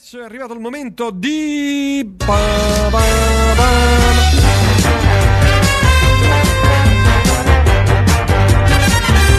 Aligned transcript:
adesso 0.00 0.18
è 0.18 0.24
arrivato 0.24 0.54
il 0.54 0.60
momento 0.60 1.10
di... 1.10 2.16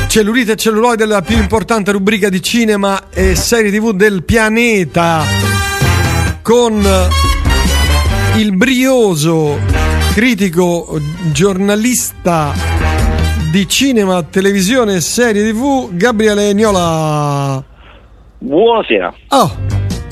Cellulite 0.08 0.52
e 0.52 0.56
celluloide, 0.58 1.06
la 1.06 1.24
più 1.24 1.38
importante 1.38 1.92
rubrica 1.92 2.30
di 2.30 2.44
cinema 2.44 3.10
e 3.10 3.36
serie 3.36 3.72
tv 3.72 3.92
del 3.92 4.24
pianeta. 4.24 5.24
Con 6.44 6.88
il 8.38 8.56
brioso 8.56 9.58
critico 10.14 11.00
giornalista 11.32 12.54
di 13.52 13.68
cinema, 13.68 14.22
televisione 14.22 14.98
e 14.98 15.02
serie 15.02 15.52
tv, 15.52 15.90
Gabriele 15.94 16.54
Niola. 16.54 17.64
Buonasera. 18.38 19.14
Oh, 19.30 19.52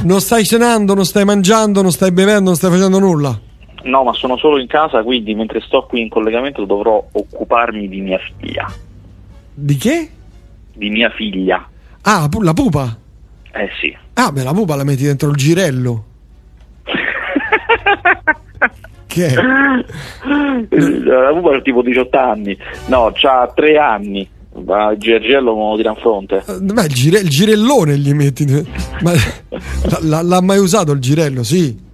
non 0.04 0.21
stai 0.21 0.45
cenando, 0.45 0.93
non 0.93 1.05
stai 1.05 1.25
mangiando, 1.25 1.82
non 1.82 1.91
stai 1.91 2.11
bevendo, 2.11 2.46
non 2.46 2.55
stai 2.55 2.71
facendo 2.71 3.00
nulla. 3.00 3.39
No, 3.83 4.04
ma 4.04 4.14
sono 4.14 4.37
solo 4.37 4.60
in 4.60 4.68
casa, 4.68 5.04
quindi 5.04 5.33
mentre 5.36 5.61
sto 5.61 5.86
qui 5.87 6.01
in 6.01 6.10
collegamento 6.10 6.65
dovrò 6.65 7.04
occuparmi 7.11 7.87
di 7.87 8.01
mia 8.01 8.19
figlia. 8.19 8.69
Di 9.54 9.77
che? 9.77 10.10
Di 10.74 10.89
mia 10.89 11.10
figlia. 11.10 11.65
Ah, 12.01 12.29
la 12.41 12.54
pupa. 12.54 12.97
Eh 13.51 13.69
sì. 13.79 13.96
Ah, 14.14 14.32
beh, 14.32 14.43
la 14.43 14.54
pupa 14.54 14.75
la 14.75 14.83
metti 14.83 15.04
dentro 15.04 15.29
il 15.29 15.36
girello. 15.36 16.04
che? 19.07 19.33
La 19.33 19.83
pupa 21.33 21.55
ha 21.55 21.61
tipo 21.61 21.82
18 21.82 22.18
anni. 22.18 22.57
No, 22.88 23.11
c'ha 23.13 23.50
3 23.54 23.77
anni. 23.77 24.29
Ma 24.66 24.92
il 24.92 24.98
gergello 24.98 25.56
me 25.56 25.70
lo 25.70 25.76
tira 25.78 25.92
in 25.92 25.96
fronte. 25.98 26.44
Eh, 26.48 26.60
Beh, 26.60 26.84
il, 26.86 26.94
gire- 26.94 27.20
il 27.20 27.30
girellone 27.30 27.98
gli 27.98 28.14
metti. 28.14 28.46
Ma 29.02 29.14
l- 29.14 29.18
l- 30.08 30.20
l'ha 30.28 30.42
mai 30.42 30.58
usato 30.58 30.92
il 30.92 31.00
girello? 31.00 31.44
Sì. 31.44 31.88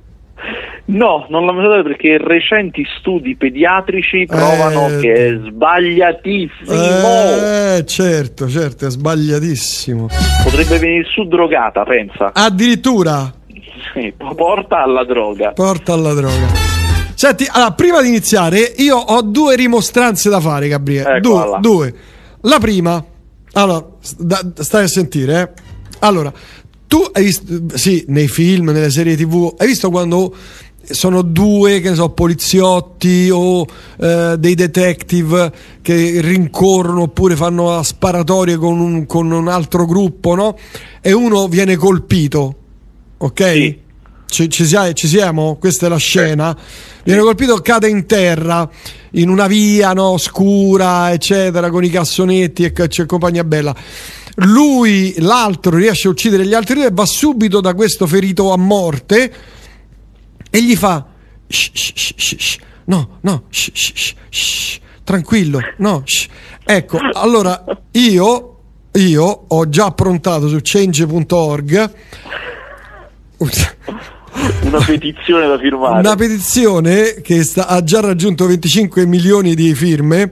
No, 0.88 1.26
non 1.30 1.46
l'ho 1.46 1.52
mai 1.54 1.66
usato 1.66 1.84
perché 1.84 2.18
recenti 2.20 2.86
studi 3.00 3.36
pediatrici 3.36 4.26
provano 4.28 4.88
Eh, 4.88 5.00
che 5.00 5.14
è 5.14 5.40
sbagliatissimo. 5.48 6.72
Eh, 6.72 7.84
certo, 7.86 8.48
certo, 8.48 8.86
è 8.86 8.90
sbagliatissimo. 8.90 10.08
Potrebbe 10.44 10.78
venire 10.80 11.06
su 11.12 11.28
drogata, 11.28 11.84
pensa. 11.84 12.32
Addirittura 12.34 13.34
Sì, 13.94 14.14
porta 14.36 14.84
alla 14.84 15.04
droga. 15.04 15.52
porta 15.54 15.94
alla 15.94 16.14
droga. 16.14 16.48
Senti, 17.16 17.48
allora, 17.50 17.72
prima 17.72 18.02
di 18.02 18.10
iniziare, 18.10 18.60
io 18.78 18.98
ho 18.98 19.22
due 19.24 19.56
rimostranze 19.56 20.30
da 20.30 20.40
fare, 20.40 20.68
Gabriele. 20.68 21.16
Ecco, 21.18 21.20
due, 21.20 21.58
due. 21.62 21.94
La 22.46 22.60
prima, 22.60 23.04
allora, 23.54 23.88
stai 24.60 24.84
a 24.84 24.88
sentire, 24.88 25.42
eh. 25.42 25.62
Allora, 26.00 26.32
tu 26.88 27.02
hai 27.12 27.24
visto, 27.24 27.44
sì, 27.74 28.06
nei 28.10 28.28
film, 28.28 28.70
nelle 28.70 28.92
serie 28.92 29.16
tv, 29.16 29.56
hai 29.58 29.68
visto 29.68 29.90
quando 29.90 30.36
sono 30.84 31.24
due, 31.24 31.80
che 31.82 31.90
ne 31.90 31.96
so, 31.96 32.10
poliziotti 32.10 33.30
o 33.32 33.66
eh, 34.00 34.36
dei 34.38 34.54
detective 34.54 35.52
che 35.82 36.22
rincorrono 36.22 37.04
oppure 37.04 37.36
fanno 37.36 37.82
sparatorie 37.82 38.58
con 38.58 38.80
un, 38.80 39.06
con 39.08 39.32
un 39.32 39.48
altro 39.48 39.88
gruppo, 39.88 40.36
no? 40.36 40.56
E 41.02 41.14
uno 41.14 41.48
viene 41.48 41.76
colpito, 41.76 42.56
ok? 43.18 43.52
Sì. 43.52 43.84
Ci, 44.36 44.50
ci 44.50 44.66
sia- 44.66 44.92
ci 44.92 45.08
siamo? 45.08 45.56
Questa 45.56 45.86
è 45.86 45.90
la 45.90 45.96
scena. 45.96 46.54
Viene 47.06 47.22
colpito, 47.22 47.56
cade 47.62 47.88
in 47.88 48.06
terra 48.06 48.70
in 49.12 49.30
una 49.30 49.48
via 49.48 49.94
no, 49.94 50.18
scura, 50.18 51.14
eccetera, 51.14 51.70
con 51.70 51.86
i 51.86 51.90
cassonetti 51.90 52.66
e 52.66 52.74
c'è 52.74 53.06
compagnia 53.06 53.46
bella. 53.46 53.74
Lui, 54.40 55.16
l'altro, 55.20 55.78
riesce 55.78 56.10
a 56.10 56.12
uccidere 56.12 56.46
gli 56.46 56.54
altri 56.54 56.76
due 56.76 56.88
e 56.88 56.90
va 56.92 57.06
subito 57.06 57.62
da 57.62 57.74
questo 57.74 58.08
ferito 58.08 58.52
a 58.52 58.58
morte 58.58 59.34
e 60.50 60.62
gli 60.62 60.76
fa: 60.76 61.06
"Shh, 61.48 61.70
shh, 61.72 61.94
shh, 61.96 62.36
shh. 62.38 62.58
No, 62.88 63.20
no, 63.22 63.44
shh, 63.48 63.72
shh, 63.74 64.14
shh. 64.28 64.80
tranquillo, 65.06 65.62
no. 65.78 66.02
shh." 66.04 66.28
Ecco, 66.66 67.00
allora 67.14 67.64
io, 67.92 68.58
io 68.92 69.46
ho 69.48 69.70
già 69.70 69.86
approntato 69.86 70.50
su 70.50 70.58
change.org 70.62 71.94
Una 74.64 74.84
petizione 74.86 75.48
da 75.48 75.58
firmare. 75.58 76.00
una 76.00 76.16
petizione 76.16 77.16
che 77.22 77.44
sta- 77.44 77.68
ha 77.68 77.84
già 77.84 78.02
raggiunto 78.02 78.46
25 78.48 79.06
milioni 79.06 79.56
di 79.56 79.74
firme 79.74 80.32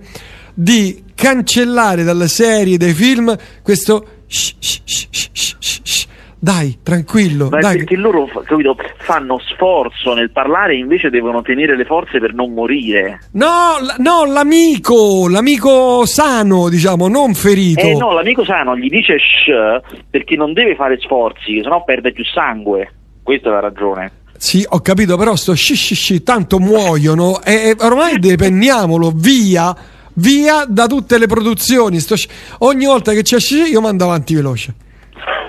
di 0.53 1.03
cancellare 1.15 2.03
dalle 2.03 2.27
serie 2.27 2.77
dei 2.77 2.93
film 2.93 3.35
questo 3.63 4.05
shh, 4.27 4.53
shh, 4.59 4.79
shh, 4.83 6.05
dai 6.37 6.79
tranquillo 6.83 7.47
Ma 7.49 7.59
dai 7.59 7.77
perché 7.77 7.95
loro 7.95 8.27
capito, 8.43 8.75
fanno 8.97 9.39
sforzo 9.39 10.13
nel 10.13 10.31
parlare 10.31 10.73
e 10.73 10.77
invece 10.79 11.09
devono 11.09 11.41
tenere 11.41 11.77
le 11.77 11.85
forze 11.85 12.19
per 12.19 12.33
non 12.33 12.51
morire. 12.53 13.21
no, 13.31 13.77
la- 13.81 13.95
no 13.99 14.25
l'amico 14.25 15.29
l'amico 15.29 16.05
sano 16.05 16.67
diciamo 16.67 17.07
non 17.07 17.33
ferito 17.33 17.79
Eh 17.79 17.95
no, 17.95 18.11
l'amico 18.11 18.43
sano 18.43 18.75
gli 18.75 18.89
dice 18.89 19.17
shh 19.17 20.01
perché 20.09 20.35
non 20.35 20.51
deve 20.53 20.75
fare 20.75 20.99
sforzi, 20.99 21.61
sennò 21.63 21.83
perde 21.85 22.11
più 22.11 22.25
sangue. 22.25 22.91
Questa 23.23 23.49
è 23.49 23.51
la 23.51 23.61
ragione. 23.61 24.11
Sì, 24.37 24.65
ho 24.67 24.81
capito, 24.81 25.15
però 25.15 25.35
sto 25.35 25.53
sci 25.53 25.73
sci 25.73 25.95
sci, 25.95 26.23
tanto 26.23 26.59
muoiono 26.59 27.41
e, 27.41 27.69
e 27.69 27.75
ormai 27.79 28.19
depenniamolo 28.19 29.11
via, 29.15 29.73
via 30.15 30.65
da 30.67 30.85
tutte 30.85 31.17
le 31.17 31.27
produzioni. 31.27 31.99
Sto 32.01 32.15
ogni 32.59 32.85
volta 32.85 33.13
che 33.13 33.21
c'è 33.21 33.39
sci 33.39 33.61
io 33.69 33.79
mando 33.79 34.03
avanti 34.03 34.35
veloce. 34.35 34.75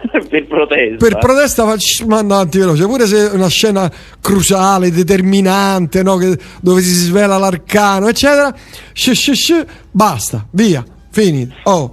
per 0.28 0.46
protesta. 0.46 0.96
Per 0.96 1.18
protesta 1.18 1.64
faccio 1.64 2.06
mando 2.06 2.34
avanti 2.34 2.58
veloce, 2.58 2.84
pure 2.84 3.06
se 3.06 3.30
è 3.30 3.34
una 3.34 3.48
scena 3.48 3.91
cruciale, 4.20 4.91
determinante, 4.91 6.02
no? 6.02 6.16
che- 6.16 6.38
dove 6.60 6.80
si 6.80 6.94
svela 6.94 7.36
l'arcano, 7.36 8.08
eccetera. 8.08 8.54
Sci 8.92 9.14
sci 9.14 9.34
sci, 9.34 9.64
basta, 9.91 10.46
via, 10.50 10.84
finito. 11.10 11.54
Oh. 11.64 11.92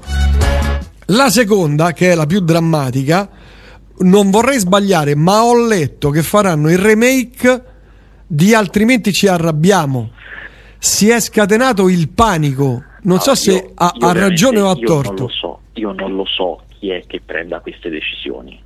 La 1.07 1.29
seconda, 1.29 1.93
che 1.93 2.11
è 2.11 2.15
la 2.15 2.25
più 2.25 2.39
drammatica, 2.39 3.27
non 3.99 4.29
vorrei 4.31 4.57
sbagliare, 4.59 5.15
ma 5.15 5.43
ho 5.43 5.65
letto 5.67 6.09
che 6.09 6.21
faranno 6.23 6.69
il 6.69 6.77
remake 6.77 7.63
di 8.27 8.53
Altrimenti 8.53 9.11
ci 9.13 9.27
arrabbiamo. 9.27 10.11
Si 10.77 11.09
è 11.09 11.19
scatenato 11.19 11.89
il 11.89 12.09
panico. 12.09 12.83
Non 13.03 13.19
so 13.19 13.35
se 13.35 13.51
io- 13.51 13.71
ha, 13.75 13.91
io 13.95 14.07
ha 14.07 14.13
ragione 14.13 14.59
o 14.59 14.69
ha 14.69 14.75
Io 14.77 14.87
non 14.87 15.03
torto. 15.03 15.23
lo 15.23 15.29
so, 15.29 15.59
io 15.73 15.91
non 15.91 16.15
lo 16.15 16.25
so 16.25 16.61
chi 16.79 16.89
è 16.89 17.03
che 17.05 17.21
prenda 17.23 17.59
queste 17.59 17.89
decisioni. 17.89 18.59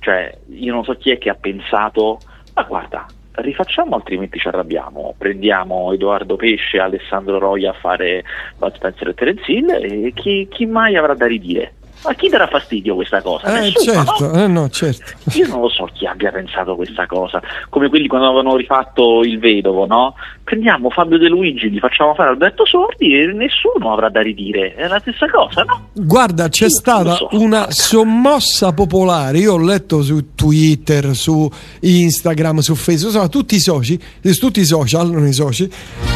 Cioè, 0.00 0.36
io 0.54 0.72
non 0.72 0.84
so 0.84 0.94
chi 0.94 1.10
è 1.10 1.18
che 1.18 1.28
ha 1.30 1.34
pensato, 1.34 2.18
ma 2.54 2.62
guarda, 2.64 3.06
rifacciamo 3.32 3.94
altrimenti 3.94 4.38
ci 4.38 4.48
arrabbiamo. 4.48 5.14
Prendiamo 5.16 5.92
Edoardo 5.92 6.36
Pesce 6.36 6.76
e 6.76 6.80
Alessandro 6.80 7.38
Roia 7.38 7.70
a 7.70 7.74
fare 7.80 8.24
Bud 8.58 8.74
Spencer 8.74 9.08
e 9.08 9.14
Terence 9.14 9.50
Hill 9.52 9.70
e 9.70 10.12
chi, 10.14 10.48
chi 10.50 10.66
mai 10.66 10.96
avrà 10.96 11.14
da 11.14 11.26
ridire? 11.26 11.74
Ma 12.04 12.14
chi 12.14 12.28
darà 12.28 12.46
fastidio 12.46 12.94
questa 12.94 13.22
cosa? 13.22 13.56
Eh, 13.56 13.60
Nessuno, 13.60 13.92
certo, 13.92 14.26
no? 14.26 14.42
eh, 14.42 14.46
no, 14.46 14.68
certo. 14.70 15.12
Io 15.38 15.46
non 15.46 15.60
lo 15.60 15.68
so 15.68 15.88
chi 15.92 16.06
abbia 16.06 16.30
pensato 16.30 16.74
questa 16.74 17.06
cosa, 17.06 17.40
come 17.68 17.88
quelli 17.88 18.08
quando 18.08 18.28
avevano 18.28 18.56
rifatto 18.56 19.22
il 19.22 19.38
vedovo, 19.38 19.86
no? 19.86 20.14
Prendiamo 20.42 20.90
Fabio 20.90 21.18
De 21.18 21.28
Luigi, 21.28 21.70
gli 21.70 21.78
facciamo 21.78 22.14
fare 22.14 22.30
Alberto 22.30 22.66
Sordi 22.66 23.14
e 23.14 23.26
nessuno 23.26 23.92
avrà 23.92 24.08
da 24.08 24.20
ridire, 24.20 24.74
è 24.74 24.88
la 24.88 24.98
stessa 24.98 25.28
cosa, 25.30 25.62
no? 25.62 25.88
Guarda, 25.92 26.48
c'è 26.48 26.64
Io 26.64 26.70
stata 26.70 27.14
so. 27.14 27.28
una 27.32 27.70
sommossa 27.70 28.72
popolare. 28.72 29.38
Io 29.38 29.54
ho 29.54 29.58
letto 29.58 30.02
su 30.02 30.34
Twitter, 30.34 31.14
su 31.14 31.48
Instagram, 31.80 32.58
su 32.58 32.74
Facebook, 32.74 33.12
insomma, 33.12 33.28
tutti 33.28 33.54
i 33.54 33.60
soci, 33.60 33.98
su 34.20 34.38
tutti 34.40 34.60
i 34.60 34.64
social, 34.64 35.10
non 35.10 35.26
i 35.26 35.32
soci. 35.32 35.70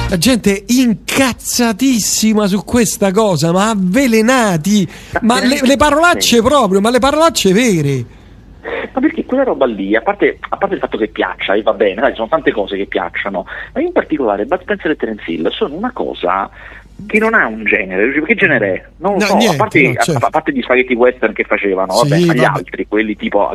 La 0.09 0.19
gente 0.19 0.65
incazzatissima 0.67 2.47
su 2.47 2.65
questa 2.65 3.13
cosa, 3.13 3.53
ma 3.53 3.71
avvelenati. 3.71 4.89
Ma 5.23 5.41
le, 5.41 5.61
le 5.63 5.76
parolacce 5.77 6.43
proprio, 6.43 6.81
ma 6.81 6.91
le 6.91 6.99
parolacce 6.99 7.53
vere. 7.53 8.05
Ma 8.93 9.01
perché 9.01 9.25
quella 9.25 9.45
roba 9.45 9.65
lì, 9.67 9.95
a 9.95 10.01
parte, 10.01 10.39
a 10.49 10.57
parte 10.57 10.75
il 10.75 10.81
fatto 10.81 10.97
che 10.99 11.09
piaccia, 11.09 11.55
e 11.55 11.63
va 11.63 11.73
bene, 11.73 12.01
dai, 12.01 12.11
ci 12.11 12.17
sono 12.17 12.29
tante 12.29 12.51
cose 12.51 12.77
che 12.77 12.87
piacciono, 12.87 13.47
ma 13.73 13.81
in 13.81 13.93
particolare 13.93 14.45
Bud 14.45 14.63
Spencer 14.63 14.91
e 14.91 14.97
Terence 14.97 15.31
Hill 15.31 15.49
sono 15.51 15.75
una 15.77 15.93
cosa 15.93 16.51
che 17.07 17.19
non 17.19 17.35
ha 17.35 17.47
un 17.47 17.65
genere, 17.65 18.11
che 18.25 18.35
genere 18.35 18.73
è? 18.73 18.85
Non 18.99 19.13
lo 19.13 19.19
No, 19.19 19.25
so, 19.27 19.35
a, 19.35 19.37
niente, 19.37 19.57
parte, 19.57 19.83
no, 19.83 19.91
a- 19.91 20.03
certo. 20.03 20.27
a 20.27 20.31
parte 20.31 20.53
gli 20.53 20.63
spaghetti 20.63 20.95
western 20.95 21.33
che 21.35 21.45
facevano, 21.45 21.93
Sì, 21.93 22.09
vabbè, 22.09 22.25
ma 22.25 22.35
gli 22.35 22.45
altri, 22.45 22.87
quelli 22.89 23.15
tipo 23.17 23.55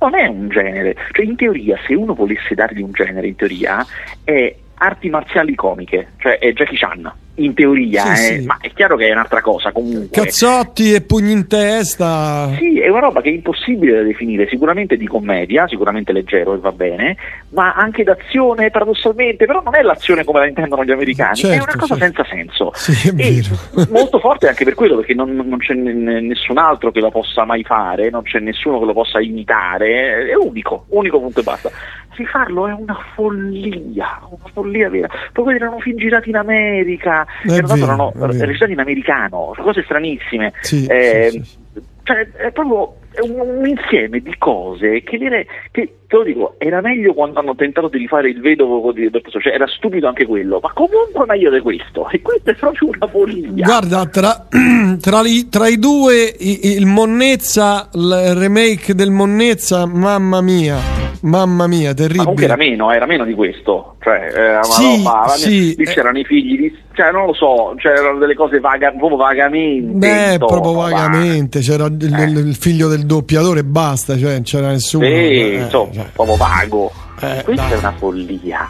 non 0.00 0.14
è 0.14 0.26
un 0.26 0.48
genere, 0.48 0.96
cioè 1.12 1.24
in 1.24 1.36
teoria 1.36 1.78
se 1.86 1.94
uno 1.94 2.12
volesse 2.14 2.54
dargli 2.54 2.82
un 2.82 2.90
genere, 2.92 3.28
in 3.28 3.36
teoria, 3.36 3.86
è 4.24 4.54
arti 4.78 5.08
marziali 5.10 5.54
comiche, 5.54 6.12
cioè 6.18 6.38
è 6.38 6.52
Jackie 6.52 6.76
Chan. 6.78 7.12
in 7.38 7.52
teoria, 7.52 8.14
Sì, 8.14 8.32
eh, 8.32 8.38
sì. 8.40 8.46
ma 8.46 8.56
è 8.58 8.70
chiaro 8.72 8.96
che 8.96 9.08
è 9.08 9.12
un'altra 9.12 9.42
cosa 9.42 9.70
comunque. 9.70 10.08
Cazzotti 10.22 10.94
e 10.94 11.02
pugni 11.02 11.32
in 11.32 11.46
testa. 11.46 12.48
Sì, 12.56 12.80
è 12.80 12.88
una 12.88 13.00
roba 13.00 13.20
che 13.20 13.28
è 13.28 13.32
impossibile 13.32 13.92
da 13.98 14.02
definire, 14.02 14.48
sicuramente 14.48 14.96
di 14.96 15.06
commedia, 15.06 15.68
sicuramente 15.68 16.12
leggero 16.12 16.54
e 16.54 16.58
va 16.58 16.72
bene, 16.72 17.14
ma 17.50 17.74
anche 17.74 18.04
d'azione 18.04 18.70
paradossalmente, 18.70 19.44
però 19.44 19.60
non 19.62 19.74
è 19.74 19.82
l'azione 19.82 20.24
come 20.24 20.38
la 20.38 20.46
intendono 20.46 20.82
gli 20.82 20.90
americani, 20.92 21.32
è 21.32 21.42
Certo, 21.42 21.64
una 21.64 21.76
cosa 21.76 21.96
certo. 21.98 22.24
senza 22.24 22.24
senso. 22.24 22.70
Sì, 22.74 23.08
è 23.08 23.10
e 23.10 23.42
vero. 23.74 23.86
molto 23.90 24.18
forte 24.18 24.48
anche 24.48 24.64
per 24.64 24.74
quello, 24.74 24.96
perché 24.96 25.12
non, 25.12 25.34
non 25.34 25.58
c'è 25.58 25.74
n- 25.74 26.26
nessun 26.26 26.56
altro 26.56 26.90
che 26.90 27.00
lo 27.00 27.10
possa 27.10 27.44
mai 27.44 27.62
fare, 27.64 28.08
non 28.08 28.22
c'è 28.22 28.38
nessuno 28.38 28.78
che 28.78 28.86
lo 28.86 28.94
possa 28.94 29.20
imitare, 29.20 30.28
è 30.30 30.34
unico, 30.34 30.86
unico 30.88 31.20
punto 31.20 31.40
e 31.40 31.42
basta. 31.42 31.70
Rifarlo 32.16 32.66
è 32.68 32.72
una 32.72 32.98
follia, 33.14 34.20
una 34.28 34.50
follia 34.52 34.88
vera. 34.88 35.08
Poi 35.32 35.44
quelli 35.44 35.58
erano 35.58 35.78
film 35.80 35.96
girati 35.96 36.30
in 36.30 36.36
America, 36.36 37.26
È 37.42 37.52
erano, 37.52 37.74
vero, 37.74 38.12
erano 38.14 38.44
recitati 38.44 38.72
in 38.72 38.80
americano, 38.80 39.52
cose 39.56 39.82
stranissime. 39.82 40.52
Sì, 40.60 40.86
Eh, 40.86 41.28
sì, 41.30 41.42
sì, 41.42 41.58
cioè, 42.06 42.30
è 42.36 42.52
proprio 42.52 42.98
un, 43.22 43.40
un 43.40 43.66
insieme 43.66 44.20
di 44.20 44.34
cose 44.38 45.02
che, 45.02 45.18
dire, 45.18 45.46
che 45.72 45.96
te 46.06 46.16
lo 46.16 46.22
dico, 46.22 46.54
era 46.58 46.80
meglio 46.80 47.14
quando 47.14 47.40
hanno 47.40 47.56
tentato 47.56 47.88
di 47.88 47.98
rifare 47.98 48.30
il 48.30 48.40
vedovo 48.40 48.92
di 48.92 49.10
Dr. 49.10 49.42
Cioè 49.42 49.52
era 49.52 49.66
stupido 49.66 50.06
anche 50.06 50.24
quello, 50.24 50.60
ma 50.62 50.70
comunque 50.72 51.24
meglio 51.26 51.50
di 51.50 51.58
questo. 51.60 52.08
E 52.10 52.22
questo 52.22 52.50
è 52.50 52.54
proprio 52.54 52.90
una 52.90 53.06
follia. 53.08 53.64
Guarda, 53.64 54.06
tra, 54.06 54.46
tra, 55.00 55.20
li- 55.20 55.48
tra 55.48 55.66
i 55.66 55.78
due, 55.78 56.32
il 56.38 56.86
Monnezza, 56.86 57.88
il 57.94 58.34
remake 58.36 58.94
del 58.94 59.10
Monnezza, 59.10 59.84
mamma 59.86 60.40
mia, 60.40 60.76
mamma 61.22 61.66
mia, 61.66 61.92
Ma 61.96 62.06
comunque 62.16 62.44
era 62.44 62.54
terribile. 62.54 62.56
meno, 62.70 62.92
era 62.92 63.06
meno 63.06 63.24
di 63.24 63.34
questo. 63.34 63.96
Cioè, 64.02 64.30
una 64.52 64.62
Sì, 64.62 64.96
roba- 65.02 65.24
sì, 65.28 65.74
lì 65.76 65.82
eh. 65.82 65.84
c'erano 65.92 66.18
i 66.18 66.24
figli 66.24 66.56
di. 66.58 66.76
Cioè, 66.92 67.10
non 67.12 67.26
lo 67.26 67.32
so, 67.34 67.74
c'erano 67.76 68.18
delle 68.18 68.34
cose 68.34 68.58
vaga, 68.60 68.90
proprio 68.90 69.16
vagamente. 69.16 69.96
Beh, 69.98 70.38
tono, 70.38 70.46
proprio 70.50 70.72
va. 70.72 70.82
vagamente, 70.90 71.60
c'era 71.60 71.86
il, 71.86 72.14
Eh. 72.14 72.22
il- 72.24 72.46
il 72.48 72.54
figlio 72.56 72.88
del 72.88 73.04
doppiatore 73.06 73.60
e 73.60 73.64
basta, 73.64 74.16
cioè 74.18 74.32
non 74.32 74.42
c'era 74.42 74.68
nessuno. 74.70 75.04
Sì, 75.04 75.10
eh, 75.12 75.54
insomma, 75.62 75.92
cioè. 75.92 76.04
proprio 76.12 76.36
vago. 76.36 76.92
Eh, 77.20 77.42
Questa 77.44 77.62
dai. 77.68 77.72
è 77.72 77.76
una 77.78 77.92
follia. 77.96 78.68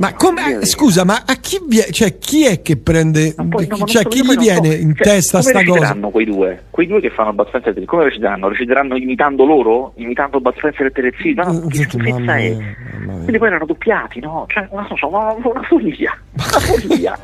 Ma 0.00 0.14
come, 0.14 0.64
scusa, 0.64 1.04
ma 1.04 1.24
a 1.26 1.34
chi, 1.34 1.60
vie- 1.68 1.90
cioè, 1.92 2.16
chi 2.16 2.46
è 2.46 2.62
che 2.62 2.78
prende, 2.78 3.34
Ma 3.36 3.44
poi, 3.44 3.66
no, 3.66 3.76
cioè 3.84 4.02
so, 4.02 4.08
chi 4.08 4.22
gli 4.22 4.34
viene 4.38 4.70
so, 4.70 4.76
in 4.78 4.94
cioè, 4.94 5.06
testa 5.06 5.40
come 5.40 5.50
sta 5.50 5.58
cosa? 5.62 5.72
reciteranno 5.74 6.08
quei 6.08 6.24
due? 6.24 6.62
Quei 6.70 6.86
due 6.86 7.00
che 7.02 7.10
fanno 7.10 7.34
Bud 7.34 7.48
Spencer 7.48 7.84
come 7.84 8.04
reciteranno? 8.04 8.48
Reciteranno 8.48 8.96
imitando 8.96 9.44
loro? 9.44 9.92
Imitando 9.96 10.40
Bud 10.40 10.56
Spencer 10.56 10.90
e 10.94 11.12
Hill? 11.22 11.34
Ma 11.34 11.44
no, 11.44 11.66
che 11.66 11.82
schifezza 11.82 12.36
è? 12.38 12.56
Quindi 13.04 13.36
poi 13.36 13.48
erano 13.48 13.66
doppiati, 13.66 14.20
no? 14.20 14.46
Cioè, 14.48 14.66
so, 14.98 15.08
ma 15.10 15.36
una 15.42 15.62
follia. 15.68 16.18
Una 16.32 16.44
follia. 16.60 17.18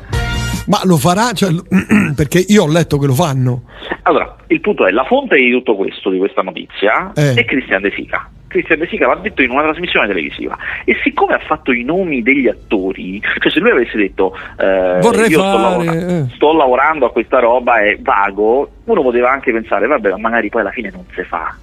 Ma 0.67 0.79
lo 0.83 0.97
farà? 0.97 1.31
Cioè, 1.31 1.49
perché 2.15 2.45
io 2.47 2.61
ho 2.65 2.67
letto 2.71 2.99
che 2.99 3.07
lo 3.07 3.15
fanno. 3.15 3.63
Allora, 4.03 4.35
il 4.49 4.61
punto 4.61 4.85
è, 4.85 4.91
la 4.91 5.05
fonte 5.05 5.35
di 5.35 5.49
tutto 5.49 5.75
questo, 5.75 6.11
di 6.11 6.19
questa 6.19 6.43
notizia, 6.43 7.11
Eh. 7.15 7.33
è 7.33 7.43
Christian 7.43 7.81
De 7.81 7.91
Sica. 7.95 8.29
Christian 8.47 8.79
De 8.79 8.87
Sica 8.87 9.07
l'ha 9.07 9.15
detto 9.15 9.41
in 9.43 9.51
una 9.51 9.63
trasmissione 9.63 10.07
televisiva 10.07 10.57
e 10.85 10.95
siccome 11.03 11.33
ha 11.33 11.39
fatto 11.39 11.71
i 11.71 11.83
nomi 11.83 12.21
degli 12.21 12.47
attori, 12.47 13.21
cioè 13.39 13.51
se 13.51 13.59
lui 13.59 13.71
avesse 13.71 13.97
detto 13.97 14.33
eh, 14.57 14.99
Vorrei 15.01 15.29
io 15.29 15.39
sto, 15.39 15.41
fare, 15.41 15.85
lavora- 15.85 16.07
eh. 16.07 16.25
sto 16.35 16.53
lavorando 16.53 17.05
a 17.05 17.11
questa 17.11 17.39
roba 17.39 17.79
è 17.81 17.97
vago, 17.99 18.71
uno 18.85 19.01
poteva 19.01 19.31
anche 19.31 19.51
pensare 19.51 19.87
vabbè 19.87 20.11
ma 20.11 20.17
magari 20.17 20.49
poi 20.49 20.61
alla 20.61 20.71
fine 20.71 20.89
non 20.91 21.03
si 21.13 21.23
fa. 21.23 21.55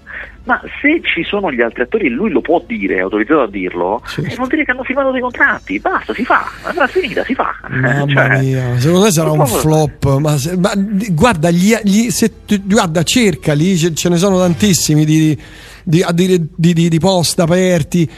Ma 0.45 0.61
se 0.83 1.01
ci 1.03 1.25
sono 1.25 1.51
gli 1.51 1.63
altri 1.63 1.83
attori 1.83 2.07
e 2.07 2.11
lui 2.11 2.31
lo 2.31 2.43
può 2.43 2.63
dire, 2.67 2.97
è 2.97 3.01
autorizzato 3.01 3.41
a 3.41 3.49
dirlo, 3.49 4.03
eh, 4.23 4.35
vuol 4.37 4.49
dire 4.49 4.63
che 4.65 4.73
hanno 4.73 4.85
firmato 4.85 5.11
dei 5.11 5.23
contratti, 5.23 5.81
basta, 5.81 6.13
si 6.13 6.23
fa, 6.23 6.45
è 6.67 6.87
finita, 6.87 7.25
si 7.25 7.35
fa. 7.35 7.51
Mamma 7.71 8.07
Cioè, 8.13 8.41
mia, 8.43 8.79
secondo 8.79 9.05
me 9.07 9.11
sarà 9.11 9.31
un 9.31 9.47
flop. 9.47 10.19
Ma, 10.19 10.37
se- 10.37 10.59
ma 10.59 10.73
guarda, 10.77 11.51
gli, 11.51 11.75
gli- 11.83 12.11
se 12.11 12.31
guarda, 12.63 13.03
cercali, 13.03 13.75
ce, 13.79 13.95
ce 13.95 14.09
ne 14.11 14.17
sono 14.19 14.39
tantissimi 14.39 15.07
di, 15.07 15.37
di, 15.85 16.05
di- 16.57 16.73
di- 16.73 16.89
di 16.89 16.99
post 16.99 17.39
aperti. 17.41 18.09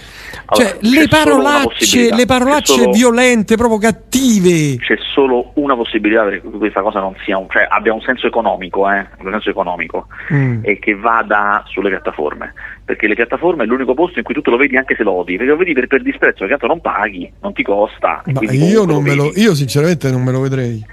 Allora, 0.46 0.70
Cioè, 0.70 0.78
le 0.82 1.08
parolacce, 1.08 2.14
le 2.14 2.24
parolacce 2.26 2.72
solo- 2.74 2.90
violente, 2.92 3.56
proprio 3.56 3.78
cattive. 3.78 4.76
c'è 4.78 4.96
solo 5.12 5.50
una 5.54 5.74
possibilità 5.76 6.22
perché 6.24 6.48
questa 6.48 6.82
cosa 6.82 7.00
non 7.00 7.14
sia 7.24 7.36
un, 7.38 7.46
cioè 7.50 7.66
abbia 7.68 7.92
un 7.92 8.00
senso 8.00 8.26
economico, 8.26 8.88
eh, 8.90 9.06
un 9.18 9.30
senso 9.30 9.50
economico 9.50 10.06
Mm. 10.32 10.60
e 10.62 10.78
che 10.78 10.94
vada 10.94 11.62
sulle 11.66 11.88
piattaforme, 11.90 12.52
perché 12.84 13.06
le 13.08 13.14
piattaforme 13.14 13.64
è 13.64 13.66
l'unico 13.66 13.94
posto 13.94 14.18
in 14.18 14.24
cui 14.24 14.34
tu 14.34 14.40
te 14.42 14.50
lo 14.50 14.56
vedi 14.56 14.76
anche 14.76 14.94
se 14.96 15.02
lo 15.02 15.12
odi, 15.12 15.36
perché 15.36 15.50
lo 15.52 15.56
vedi 15.58 15.72
per, 15.72 15.86
per 15.86 16.02
disprezzo, 16.02 16.38
perché 16.46 16.56
tanto 16.56 16.66
non 16.68 16.80
paghi, 16.80 17.30
non 17.42 17.52
ti 17.52 17.62
costa, 17.62 18.22
Ma 18.26 18.40
io, 18.52 18.84
comunque 18.84 18.86
non 18.92 19.02
me 19.02 19.14
lo, 19.14 19.24
vedi. 19.24 19.40
io 19.42 19.54
sinceramente 19.54 20.10
non 20.10 20.22
me 20.22 20.32
lo 20.32 20.40
vedrei. 20.40 20.84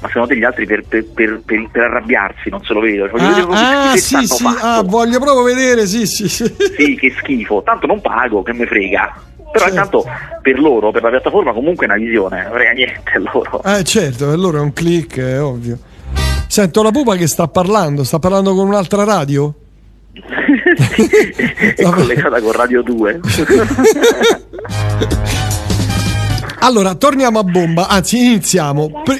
Ma 0.00 0.08
secondo 0.08 0.28
te 0.28 0.36
gli 0.36 0.44
altri 0.44 0.66
per, 0.66 0.84
per- 0.88 1.04
per- 1.14 1.40
per- 1.44 1.82
arrabbiarsi 1.82 2.48
non 2.48 2.62
se 2.64 2.72
lo 2.72 2.80
vedono, 2.80 3.10
voglio 3.12 3.24
Ah, 3.26 3.34
che 3.34 3.40
ah, 3.52 3.96
schifezza 3.96 4.18
sì, 4.18 4.26
sì, 4.26 4.44
ah, 4.60 4.82
voglio 4.84 5.18
proprio 5.20 5.42
vedere, 5.44 5.86
sì, 5.86 6.06
sì, 6.06 6.28
sì. 6.28 6.44
Sì, 6.76 6.94
che 6.96 7.14
schifo, 7.18 7.62
tanto 7.64 7.86
non 7.86 8.00
pago, 8.00 8.42
che 8.42 8.52
me 8.52 8.66
frega. 8.66 9.14
Però 9.52 9.64
Certo. 9.64 9.68
intanto 9.68 10.04
per 10.42 10.58
loro, 10.60 10.90
per 10.92 11.02
la 11.02 11.10
piattaforma 11.10 11.52
comunque 11.52 11.86
è 11.86 11.88
una 11.90 11.98
visione, 11.98 12.42
non 12.44 12.52
frega 12.52 12.70
niente 12.70 13.18
loro. 13.18 13.62
Eh 13.64 13.82
certo, 13.84 14.28
per 14.28 14.38
loro 14.38 14.58
è 14.58 14.60
un 14.60 14.72
click, 14.72 15.18
è 15.18 15.42
ovvio. 15.42 15.78
Sento 16.46 16.82
la 16.82 16.90
pupa 16.90 17.16
che 17.16 17.26
sta 17.26 17.48
parlando, 17.48 18.04
sta 18.04 18.18
parlando 18.18 18.54
con 18.54 18.68
un'altra 18.68 19.04
radio? 19.04 19.52
è 21.76 21.82
collegata 21.82 22.40
con 22.40 22.52
Radio 22.52 22.82
2. 22.82 23.20
Allora, 26.62 26.94
torniamo 26.94 27.38
a 27.38 27.42
bomba, 27.42 27.88
anzi 27.88 28.18
iniziamo. 28.18 29.02
Pre- 29.02 29.18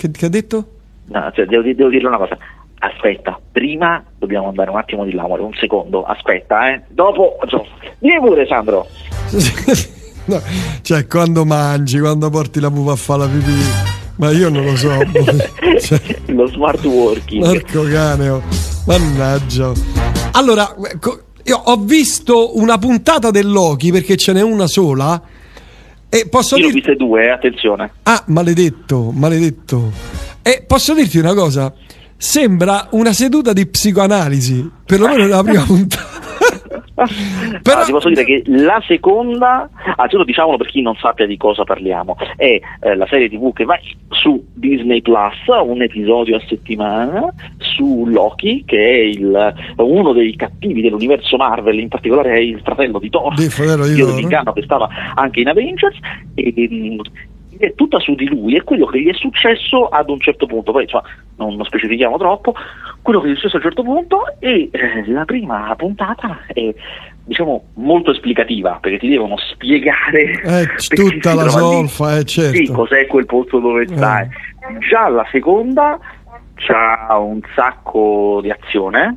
che, 0.00 0.10
che 0.10 0.26
ha 0.26 0.28
detto? 0.30 0.64
No, 1.06 1.30
cioè, 1.34 1.44
devo, 1.44 1.62
devo 1.62 1.90
dirle 1.90 2.08
una 2.08 2.16
cosa. 2.16 2.38
Aspetta, 2.78 3.38
prima 3.52 4.02
dobbiamo 4.16 4.48
andare 4.48 4.70
un 4.70 4.78
attimo 4.78 5.04
di 5.04 5.12
là, 5.12 5.24
amore, 5.24 5.42
un 5.42 5.52
secondo. 5.52 6.04
Aspetta, 6.04 6.72
eh. 6.72 6.82
Dopo. 6.88 7.36
cioè, 7.46 7.62
Vieni 7.98 8.18
pure, 8.20 8.46
Sandro. 8.46 8.86
No, 10.22 10.40
cioè, 10.82 11.06
quando 11.08 11.44
mangi, 11.44 11.98
quando 11.98 12.30
porti 12.30 12.60
la 12.60 12.70
pupa 12.70 12.92
a 12.92 12.96
fare 12.96 13.20
la 13.20 13.26
pipì. 13.26 13.98
Ma 14.16 14.30
io 14.30 14.48
non 14.48 14.64
lo 14.64 14.76
so. 14.76 14.90
Cioè, 15.80 16.00
Lo 16.26 16.46
smart 16.46 16.84
working. 16.84 17.42
porco 17.42 17.82
cane, 17.90 18.28
oh. 18.28 18.42
mannaggia. 18.86 19.72
Allora, 20.32 20.72
io 21.42 21.56
ho 21.56 21.76
visto 21.78 22.56
una 22.58 22.78
puntata 22.78 23.30
del 23.30 23.50
Loki 23.50 23.90
perché 23.90 24.16
ce 24.16 24.32
n'è 24.32 24.42
una 24.42 24.68
sola. 24.68 25.20
E 26.12 26.26
posso 26.28 26.56
Io 26.56 26.64
dirti. 26.64 26.78
viste 26.80 26.96
due, 26.96 27.24
eh, 27.24 27.30
attenzione. 27.30 27.90
Ah, 28.02 28.22
maledetto, 28.26 29.10
maledetto. 29.12 29.90
E 30.42 30.64
posso 30.66 30.92
dirti 30.94 31.18
una 31.18 31.34
cosa? 31.34 31.72
Sembra 32.16 32.88
una 32.90 33.12
seduta 33.12 33.52
di 33.52 33.66
psicoanalisi, 33.66 34.68
perlomeno 34.84 35.22
nella 35.22 35.42
prima 35.42 35.62
puntata. 35.66 36.18
Però- 37.62 37.80
Ah, 37.80 37.84
ti 37.84 37.92
posso 37.92 38.08
dire 38.10 38.24
che 38.24 38.42
la 38.46 38.82
seconda, 38.86 39.70
anzitutto 39.96 40.24
diciamolo 40.24 40.58
per 40.58 40.66
chi 40.66 40.82
non 40.82 40.94
sappia 40.96 41.26
di 41.26 41.36
cosa 41.38 41.64
parliamo, 41.64 42.14
è 42.36 42.60
eh, 42.80 42.94
la 42.94 43.06
serie 43.08 43.30
tv 43.30 43.52
che 43.54 43.64
va 43.64 43.78
su 44.10 44.44
Disney 44.52 45.00
Plus, 45.00 45.32
un 45.64 45.80
episodio 45.80 46.36
a 46.36 46.42
settimana, 46.46 47.32
su 47.80 48.04
Loki, 48.06 48.64
che 48.66 48.76
è 48.78 48.98
il- 48.98 49.54
uno 49.76 50.12
dei 50.12 50.36
cattivi 50.36 50.82
dell'universo 50.82 51.36
Marvel, 51.38 51.78
in 51.78 51.88
particolare 51.88 52.32
è 52.34 52.38
il 52.38 52.60
fratello 52.62 52.98
di 52.98 53.08
Thor, 53.08 53.34
Del 53.34 53.50
fratello 53.50 53.86
di 53.86 53.96
Thor. 53.96 54.10
dell'inganno 54.14 54.52
che 54.52 54.62
stava 54.62 54.88
anche 55.14 55.40
in 55.40 55.48
Avengers, 55.48 55.96
e, 56.34 56.96
è 57.58 57.74
tutta 57.74 57.98
su 57.98 58.14
di 58.14 58.26
lui, 58.26 58.56
è 58.56 58.62
quello 58.64 58.86
che 58.86 59.00
gli 59.00 59.08
è 59.08 59.14
successo 59.14 59.88
ad 59.88 60.08
un 60.10 60.18
certo 60.20 60.46
punto, 60.46 60.72
poi 60.72 60.82
insomma, 60.84 61.04
non, 61.36 61.62
specifichiamo 61.64 62.16
troppo, 62.18 62.54
quello 63.02 63.20
che 63.20 63.28
gli 63.28 63.32
è 63.32 63.34
successo 63.36 63.56
a 63.56 63.58
un 63.58 63.64
certo 63.64 63.82
punto 63.82 64.22
e 64.38 64.68
eh, 64.72 65.10
la 65.10 65.24
prima 65.24 65.74
puntata 65.76 66.40
è 66.52 66.74
diciamo 67.24 67.64
molto 67.74 68.10
esplicativa 68.10 68.78
perché 68.80 68.98
ti 68.98 69.08
devono 69.08 69.36
spiegare 69.36 70.40
Eh, 70.42 70.66
tutta 70.94 71.34
la 71.34 71.48
solfa, 71.48 72.16
eh, 72.18 72.24
certo. 72.24 72.56
sì, 72.56 72.66
cos'è 72.72 73.06
quel 73.06 73.26
posto 73.26 73.58
dove 73.58 73.86
stai. 73.86 74.26
Già 74.88 75.08
la 75.08 75.26
seconda 75.30 75.98
c'ha 76.60 77.16
un 77.18 77.40
sacco 77.54 78.40
di 78.42 78.50
azione, 78.50 79.16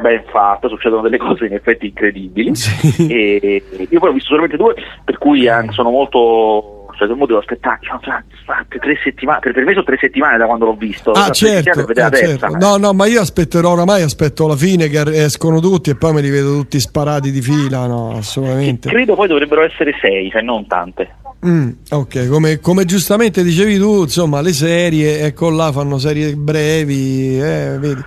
ben 0.00 0.24
fatta, 0.30 0.68
succedono 0.68 1.02
delle 1.02 1.18
cose 1.18 1.46
in 1.46 1.54
effetti 1.54 1.86
incredibili. 1.86 2.54
Sì. 2.54 3.06
E 3.08 3.62
io 3.88 3.98
poi 3.98 4.10
ho 4.10 4.12
visto 4.12 4.30
solamente 4.30 4.56
due, 4.56 4.74
per 5.04 5.18
cui 5.18 5.46
eh, 5.46 5.66
sono 5.70 5.90
molto. 5.90 6.73
Cioè, 6.96 7.08
devo 7.08 7.26
devo 7.26 7.38
aspettare, 7.38 7.78
diciamo, 7.80 8.00
tra- 8.00 8.24
tra- 8.44 8.66
tre 8.68 8.98
settimane, 9.02 9.40
per, 9.40 9.52
per 9.52 9.64
me 9.64 9.72
sono 9.72 9.84
tre 9.84 9.96
settimane 10.00 10.36
da 10.36 10.46
quando 10.46 10.66
l'ho 10.66 10.74
visto. 10.74 11.12
Ah, 11.12 11.30
certo, 11.30 11.84
terza, 11.84 12.16
certo. 12.16 12.56
No, 12.56 12.76
no, 12.76 12.92
ma 12.92 13.06
io 13.06 13.20
aspetterò 13.20 13.72
oramai, 13.72 14.02
aspetto 14.02 14.46
la 14.46 14.56
fine 14.56 14.88
che 14.88 15.02
escono 15.24 15.60
tutti 15.60 15.90
e 15.90 15.96
poi 15.96 16.12
me 16.12 16.20
li 16.20 16.30
vedo 16.30 16.54
tutti 16.54 16.78
sparati 16.80 17.30
di 17.30 17.40
fila, 17.42 17.86
no, 17.86 18.16
assolutamente. 18.16 18.88
Credo 18.88 19.14
poi 19.14 19.28
dovrebbero 19.28 19.62
essere 19.62 19.92
sei, 20.00 20.30
cioè 20.30 20.42
non 20.42 20.66
tante. 20.66 21.16
Mm, 21.46 21.70
ok, 21.90 22.28
come, 22.28 22.60
come 22.60 22.84
giustamente 22.86 23.42
dicevi 23.42 23.76
tu, 23.76 24.02
insomma, 24.02 24.40
le 24.40 24.52
serie, 24.52 25.20
ecco 25.20 25.50
là, 25.50 25.72
fanno 25.72 25.98
serie 25.98 26.34
brevi, 26.34 27.38
eh, 27.38 27.76
vedi. 27.78 28.02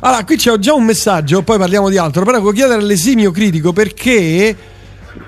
Allora, 0.00 0.24
qui 0.24 0.36
c'è 0.36 0.56
già 0.56 0.72
un 0.72 0.84
messaggio, 0.84 1.42
poi 1.42 1.58
parliamo 1.58 1.90
di 1.90 1.98
altro, 1.98 2.24
però 2.24 2.38
devo 2.38 2.52
chiedere 2.52 2.80
all'esimio 2.80 3.30
critico 3.30 3.72
perché 3.72 4.56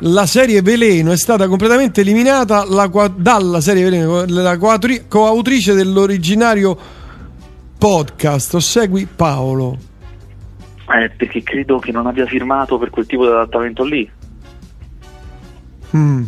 la 0.01 0.27
serie 0.27 0.63
Veleno 0.63 1.13
è 1.13 1.17
stata 1.17 1.49
completamente 1.49 2.01
eliminata 2.01 2.65
la, 2.69 2.89
dalla 3.15 3.61
serie 3.61 3.85
Veleno, 3.85 4.25
la 4.27 4.57
coautrice 4.57 5.75
dell'originario 5.75 6.77
podcast. 7.79 8.57
Segui 8.59 9.07
Paolo. 9.07 9.77
Eh, 10.89 11.11
perché 11.11 11.43
credo 11.43 11.79
che 11.79 11.91
non 11.91 12.07
abbia 12.07 12.27
firmato 12.27 12.79
per 12.79 12.91
quel 12.91 13.07
tipo 13.07 13.25
di 13.25 13.31
adattamento 13.31 13.85
lì. 13.85 14.11
Mm. 15.97 16.23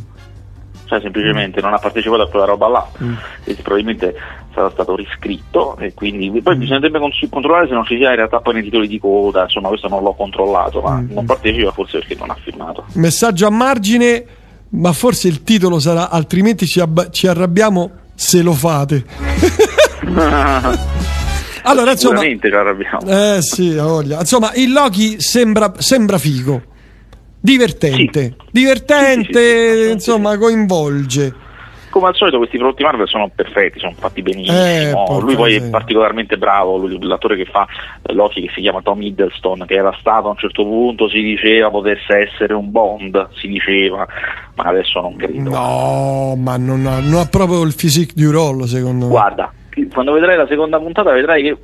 Cioè, 0.87 1.01
semplicemente 1.01 1.61
non 1.61 1.73
ha 1.73 1.79
partecipato 1.79 2.23
a 2.23 2.29
quella 2.29 2.45
roba 2.45 2.69
là. 2.69 2.89
Mm. 3.03 3.15
E 3.45 3.55
probabilmente 3.55 4.15
sarà 4.55 4.71
stato 4.71 4.95
riscritto 4.97 5.77
e 5.79 5.93
quindi 5.95 6.31
poi 6.41 6.57
bisognerebbe 6.57 6.99
controllare 7.29 7.67
se 7.69 7.75
non 7.75 7.85
ci 7.85 7.97
sia 7.97 8.11
in 8.11 8.17
realtà 8.17 8.41
poi 8.41 8.55
nei 8.55 8.63
titoli 8.63 8.87
di 8.89 8.99
coda, 8.99 9.43
insomma 9.43 9.69
questo 9.69 9.89
non 9.89 10.03
l'ho 10.03 10.15
controllato, 10.15 10.81
ma 10.81 10.97
Mm. 11.01 11.11
non 11.13 11.25
partecipa 11.27 11.73
forse 11.73 11.99
perché 11.99 12.15
non 12.19 12.31
ha 12.31 12.37
firmato. 12.43 12.85
Messaggio 12.95 13.47
a 13.47 13.51
margine, 13.51 14.25
ma 14.71 14.93
forse 14.93 15.29
il 15.29 15.43
titolo 15.43 15.79
sarà 15.79 16.11
altrimenti 16.11 16.67
ci, 16.67 16.81
abba- 16.81 17.11
ci 17.11 17.27
arrabbiamo 17.27 17.91
se 18.15 18.43
lo 18.43 18.53
fate. 18.53 19.05
Allora, 21.67 21.93
insomma, 21.93 22.19
Sicuramente 22.21 22.49
ci 22.51 22.55
arrabbiamo. 22.55 23.01
eh 23.37 23.39
sì, 23.43 23.77
ha 23.79 23.85
voglia. 23.85 24.21
Insomma, 24.21 24.53
il 24.55 24.71
Loki 24.73 25.19
sembra, 25.21 25.73
sembra 25.79 26.19
figo. 26.19 26.61
Divertente, 27.41 28.23
Sì. 28.23 28.35
divertente, 28.51 29.75
Sì, 29.77 29.83
sì, 29.85 29.91
insomma, 29.93 30.37
coinvolge. 30.37 31.35
Come 31.95 32.09
al 32.09 32.17
solito 32.17 32.39
questi 32.39 32.59
prodotti 32.59 32.83
Marvel 32.83 33.07
sono 33.07 33.31
perfetti, 33.33 33.79
sono 33.79 33.95
fatti 33.97 34.21
benissimo. 34.21 34.57
Eh, 34.57 35.21
lui 35.21 35.37
poi 35.37 35.55
è 35.55 35.71
particolarmente 35.71 36.37
bravo, 36.37 36.77
lui- 36.77 36.99
l'attore 37.01 37.37
che 37.37 37.45
fa 37.45 37.69
eh, 38.03 38.13
Loki 38.13 38.41
che 38.41 38.51
si 38.53 38.63
chiama 38.63 38.83
Tom 38.83 39.01
Hiddleston, 39.01 39.65
che 39.65 39.75
era 39.75 39.97
stato 40.01 40.27
a 40.27 40.31
un 40.31 40.37
certo 40.37 40.65
punto, 40.65 41.09
si 41.09 41.23
diceva 41.23 41.71
potesse 41.71 42.17
essere 42.17 42.53
un 42.53 42.73
Bond, 42.73 43.29
si 43.35 43.47
diceva, 43.47 44.05
ma 44.57 44.65
adesso 44.65 45.01
non 45.01 45.15
credo. 45.15 45.51
No, 45.51 46.35
ma 46.37 46.57
non 46.57 46.85
ha, 46.85 46.99
non 46.99 47.21
ha 47.21 47.27
proprio 47.27 47.63
il 47.63 47.77
physique 47.77 48.13
du 48.17 48.33
role, 48.33 48.67
secondo 48.67 49.05
me. 49.05 49.11
Guarda, 49.13 49.53
quando 49.93 50.11
vedrai 50.15 50.37
la 50.37 50.49
seconda 50.49 50.81
puntata 50.81 51.13
vedrai 51.13 51.45
che 51.45 51.57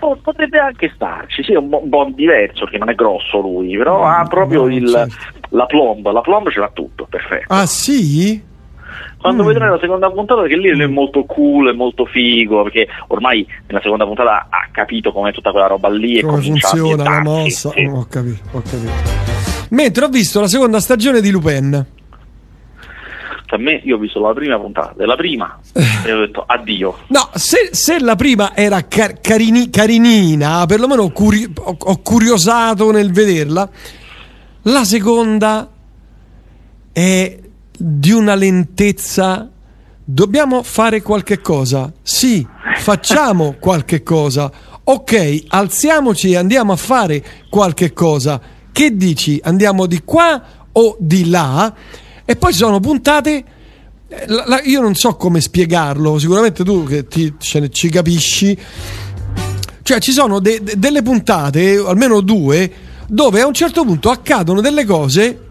po- 0.00 0.18
potrebbe 0.20 0.58
anche 0.58 0.90
starci, 0.96 1.44
sì, 1.44 1.52
è 1.52 1.58
un 1.58 1.68
bo- 1.68 1.82
Bond 1.84 2.16
diverso, 2.16 2.64
perché 2.64 2.78
non 2.78 2.90
è 2.90 2.96
grosso 2.96 3.38
lui, 3.38 3.76
però 3.76 4.02
ha 4.02 4.26
proprio 4.28 4.62
no, 4.62 4.74
il, 4.74 4.88
certo. 4.88 5.14
la 5.50 5.66
plomb, 5.66 6.10
la 6.10 6.22
plomb 6.22 6.50
ce 6.50 6.58
l'ha 6.58 6.70
tutto, 6.74 7.06
perfetto. 7.08 7.54
Ah 7.54 7.66
sì? 7.66 8.54
Quando 9.18 9.42
Mm. 9.42 9.46
vedrai 9.46 9.70
la 9.70 9.78
seconda 9.80 10.10
puntata, 10.10 10.42
che 10.46 10.56
lì 10.56 10.68
è 10.68 10.86
molto 10.86 11.24
cool, 11.24 11.70
è 11.70 11.72
molto 11.72 12.04
figo, 12.06 12.62
perché 12.64 12.86
ormai 13.08 13.46
nella 13.66 13.80
seconda 13.82 14.04
puntata 14.04 14.46
ha 14.50 14.68
capito 14.70 15.12
com'è 15.12 15.32
tutta 15.32 15.50
quella 15.50 15.66
roba 15.66 15.88
lì 15.88 16.18
e 16.18 16.22
Come 16.22 16.38
a 16.38 16.42
funziona 16.42 17.02
la 17.02 17.20
mossa? 17.22 17.70
sì. 17.70 17.84
Oh, 17.84 17.98
ho 18.00 18.06
capito, 18.08 18.40
ho 18.52 18.62
capito. 18.62 18.92
Mentre 19.70 20.04
ho 20.04 20.08
visto 20.08 20.40
la 20.40 20.46
seconda 20.48 20.78
stagione 20.80 21.20
di 21.20 21.30
Lupin. 21.30 21.86
Per 23.48 23.58
me, 23.60 23.80
io 23.84 23.94
ho 23.94 23.98
visto 23.98 24.20
la 24.20 24.32
prima 24.32 24.58
puntata 24.58 24.92
della 24.96 25.14
prima 25.14 25.58
e 26.04 26.12
ho 26.12 26.18
detto 26.18 26.42
addio. 26.46 26.98
No, 27.08 27.28
se, 27.34 27.68
se 27.72 28.00
la 28.00 28.16
prima 28.16 28.56
era 28.56 28.86
car- 28.88 29.20
carini- 29.20 29.70
carinina, 29.70 30.66
perlomeno 30.66 31.02
ho, 31.02 31.10
curi- 31.10 31.48
ho- 31.56 31.76
ho 31.78 31.98
curiosato 32.02 32.90
nel 32.90 33.12
vederla, 33.12 33.68
la 34.62 34.84
seconda 34.84 35.70
è 36.92 37.38
di 37.78 38.12
una 38.12 38.34
lentezza. 38.34 39.50
Dobbiamo 40.08 40.62
fare 40.62 41.02
qualche 41.02 41.40
cosa? 41.40 41.92
Sì, 42.02 42.46
facciamo 42.78 43.56
qualche 43.60 44.02
cosa. 44.02 44.50
Ok, 44.84 45.44
alziamoci 45.48 46.30
e 46.30 46.36
andiamo 46.36 46.72
a 46.72 46.76
fare 46.76 47.24
qualche 47.50 47.92
cosa. 47.92 48.40
Che 48.70 48.96
dici? 48.96 49.40
Andiamo 49.42 49.86
di 49.86 50.02
qua 50.04 50.42
o 50.72 50.96
di 51.00 51.28
là? 51.28 51.74
E 52.24 52.36
poi 52.36 52.52
ci 52.52 52.58
sono 52.58 52.78
puntate. 52.80 53.44
eh, 54.08 54.24
la- 54.28 54.44
la- 54.46 54.60
io 54.62 54.80
non 54.80 54.94
so 54.94 55.16
come 55.16 55.40
spiegarlo, 55.40 56.18
sicuramente 56.20 56.62
tu 56.62 56.84
che 56.84 57.08
ti, 57.08 57.34
ne- 57.54 57.70
ci 57.70 57.88
capisci. 57.88 58.56
Cioè, 59.82 59.98
ci 60.00 60.12
sono 60.12 60.38
de- 60.38 60.60
de- 60.62 60.74
delle 60.78 61.02
puntate, 61.02 61.76
almeno 61.84 62.20
due, 62.20 62.70
dove 63.08 63.40
a 63.40 63.46
un 63.46 63.52
certo 63.54 63.84
punto 63.84 64.10
accadono 64.10 64.60
delle 64.60 64.84
cose 64.84 65.45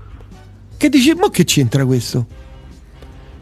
che 0.77 0.89
dici, 0.89 1.13
ma 1.13 1.29
che 1.29 1.43
c'entra 1.43 1.85
questo? 1.85 2.25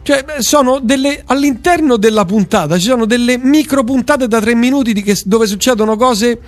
Cioè, 0.02 0.24
sono 0.40 0.80
delle 0.80 1.22
all'interno 1.26 1.96
della 1.96 2.26
puntata 2.26 2.76
ci 2.78 2.88
sono 2.88 3.06
delle 3.06 3.38
micro 3.38 3.84
puntate 3.84 4.28
da 4.28 4.38
tre 4.38 4.54
minuti 4.54 4.92
di 4.92 5.02
che- 5.02 5.18
dove 5.24 5.46
succedono 5.46 5.96
cose 5.96 6.38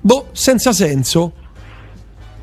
boh, 0.00 0.28
senza 0.32 0.72
senso. 0.72 1.32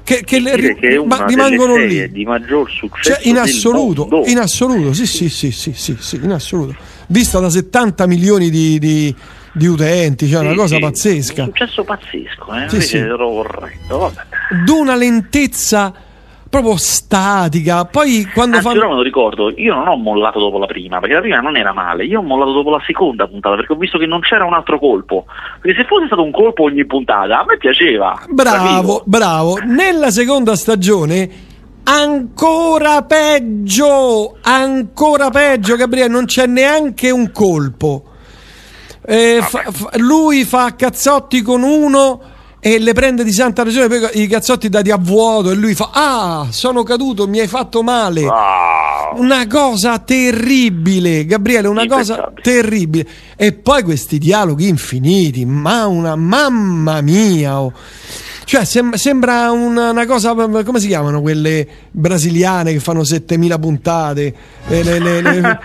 Che, 0.04 0.22
che 0.26 0.40
le- 0.42 0.76
che 0.76 1.02
ma 1.06 1.16
una 1.16 1.26
rimangono 1.26 1.78
lì. 1.78 2.12
di 2.12 2.26
maggior 2.26 2.70
successo 2.70 3.14
Cioè, 3.22 3.28
in 3.30 3.38
assoluto, 3.40 4.24
in 4.26 4.38
assoluto, 4.38 4.92
sì, 4.94 5.08
sì, 5.08 5.30
sì, 5.30 5.50
sì, 5.50 5.72
sì, 5.74 5.96
sì, 5.98 6.20
in 6.22 6.32
assoluto. 6.32 6.76
Vista 7.08 7.40
da 7.40 7.50
70 7.50 8.06
milioni 8.06 8.50
di, 8.50 8.78
di- 8.80 9.16
di 9.54 9.66
utenti, 9.66 10.28
cioè 10.28 10.42
una 10.42 10.50
Sì, 10.52 10.56
cosa 10.58 10.76
sì, 10.76 10.82
pazzesca. 10.82 11.42
Un 11.44 11.48
successo 11.48 11.84
pazzesco, 11.86 12.54
eh? 12.54 12.70
Sì, 12.70 12.82
sì. 12.82 13.00
corretto. 13.18 14.14
D'una 14.66 14.96
lentezza 14.96 15.94
proprio 16.54 16.78
statica. 16.78 17.86
Poi 17.86 18.30
quando 18.32 18.58
Anzi, 18.58 18.68
fanno. 18.68 18.80
però 18.80 18.92
me 18.92 18.98
lo 18.98 19.02
ricordo, 19.02 19.52
io 19.56 19.74
non 19.74 19.88
ho 19.88 19.96
mollato 19.96 20.38
dopo 20.38 20.60
la 20.60 20.68
prima, 20.68 21.00
perché 21.00 21.16
la 21.16 21.22
prima 21.22 21.40
non 21.40 21.58
era 21.58 21.74
male, 21.74 22.06
io 22.06 22.20
ho 22.20 22.22
mollato 22.22 22.52
dopo 22.52 22.70
la 22.70 22.82
seconda 22.86 23.26
puntata, 23.28 23.56
perché 23.56 23.74
ho 23.74 23.76
visto 23.76 23.98
che 23.98 24.06
non 24.06 24.20
c'era 24.22 24.46
un 24.46 24.54
altro 24.54 24.78
colpo. 24.78 25.26
Perché 25.60 25.82
se 25.82 25.88
fosse 25.88 26.06
stato 26.06 26.22
un 26.22 26.32
colpo 26.32 26.64
ogni 26.64 26.86
puntata, 26.86 27.40
a 27.40 27.46
me 27.48 27.58
piaceva. 27.58 28.22
Bravo, 28.30 29.02
bravo. 29.06 29.58
Nella 29.66 30.12
seconda 30.12 30.56
stagione. 30.56 31.52
Ancora 31.86 33.02
peggio, 33.02 34.38
ancora 34.42 35.30
peggio, 35.32 35.76
Gabriele. 35.76 36.08
Non 36.10 36.26
c'è 36.26 36.46
neanche 36.46 37.10
un 37.10 37.32
colpo. 37.32 38.04
Eh, 39.06 39.40
fa- 39.42 39.66
fa- 39.70 39.90
lui 39.98 40.44
fa 40.46 40.76
cazzotti 40.76 41.42
con 41.42 41.62
uno 41.64 42.22
e 42.66 42.80
le 42.80 42.94
prende 42.94 43.26
di 43.26 43.34
santa 43.34 43.64
ragione. 43.64 43.88
Poi 43.90 44.22
i 44.22 44.28
cazzotti 44.28 44.70
dati 44.70 44.90
a 44.90 44.98
vuoto 44.98 45.52
e 45.52 45.56
lui 45.56 45.74
fa: 45.76 45.90
Ah, 45.92 46.48
sono 46.50 46.84
caduto, 46.84 47.28
mi 47.28 47.40
hai 47.40 47.48
fatto 47.48 47.84
male. 47.84 48.26
Ah, 48.26 49.12
Una 49.16 49.46
cosa 49.48 50.00
terribile, 50.00 51.26
Gabriele, 51.26 51.68
una 51.68 51.86
cosa 51.88 52.32
terribile. 52.42 53.06
E 53.36 53.52
poi 53.52 53.84
questi 53.84 54.18
dialoghi 54.18 54.68
infiniti, 54.70 55.46
ma 55.46 55.86
una 55.88 56.16
mamma 56.16 57.02
mia. 57.02 57.60
oh. 57.60 57.74
Cioè, 58.46 58.66
sem- 58.66 58.94
sembra 58.96 59.52
una, 59.52 59.92
una 59.92 60.06
cosa, 60.06 60.34
come 60.36 60.80
si 60.80 60.88
chiamano 60.88 61.22
quelle 61.22 61.66
brasiliane 61.92 62.74
che 62.74 62.80
fanno 62.80 63.04
7000 63.04 63.58
puntate? 63.58 64.34
Eh, 64.68 64.84
le, 64.84 65.00
le- 65.00 65.22
le- 65.22 65.42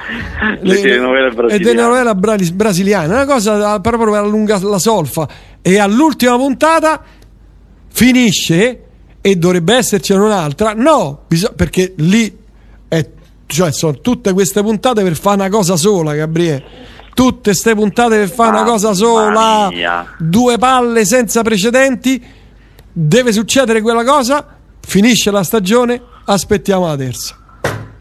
Le 0.63 1.31
brasiliane. 1.35 1.59
telenovela 1.59 2.15
brasiliane, 2.15 3.07
una 3.13 3.27
cosa 3.27 3.81
proprio 3.81 4.11
per 4.13 4.21
allungare 4.21 4.65
la 4.65 4.79
solfa. 4.79 5.29
E 5.63 5.79
all'ultima 5.79 6.37
puntata 6.37 7.03
finisce 7.91 8.83
e 9.21 9.37
dovrebbe 9.37 9.75
esserci 9.75 10.13
un'altra. 10.13 10.73
No, 10.75 11.25
bisog- 11.27 11.55
perché 11.55 11.95
lì 11.99 12.37
è, 12.89 13.09
cioè, 13.47 13.73
sono 13.73 14.01
tutte 14.01 14.33
queste 14.33 14.63
puntate 14.63 15.03
per 15.03 15.17
fare 15.17 15.37
una 15.37 15.49
cosa 15.49 15.77
sola, 15.77 16.15
Gabriele. 16.15 16.65
Tutte 17.15 17.51
queste 17.51 17.75
puntate 17.75 18.17
per 18.17 18.31
fare 18.31 18.51
una 18.51 18.63
cosa 18.63 18.95
sola. 18.95 19.69
Due 20.19 20.57
palle 20.59 21.05
senza 21.05 21.43
precedenti. 21.43 22.25
Deve 22.93 23.33
succedere 23.33 23.83
quella 23.83 24.05
cosa. 24.05 24.47
Finisce 24.81 25.31
la 25.33 25.43
stagione. 25.43 26.01
Aspettiamo 26.27 26.87
la 26.87 26.97
terza. 26.97 27.37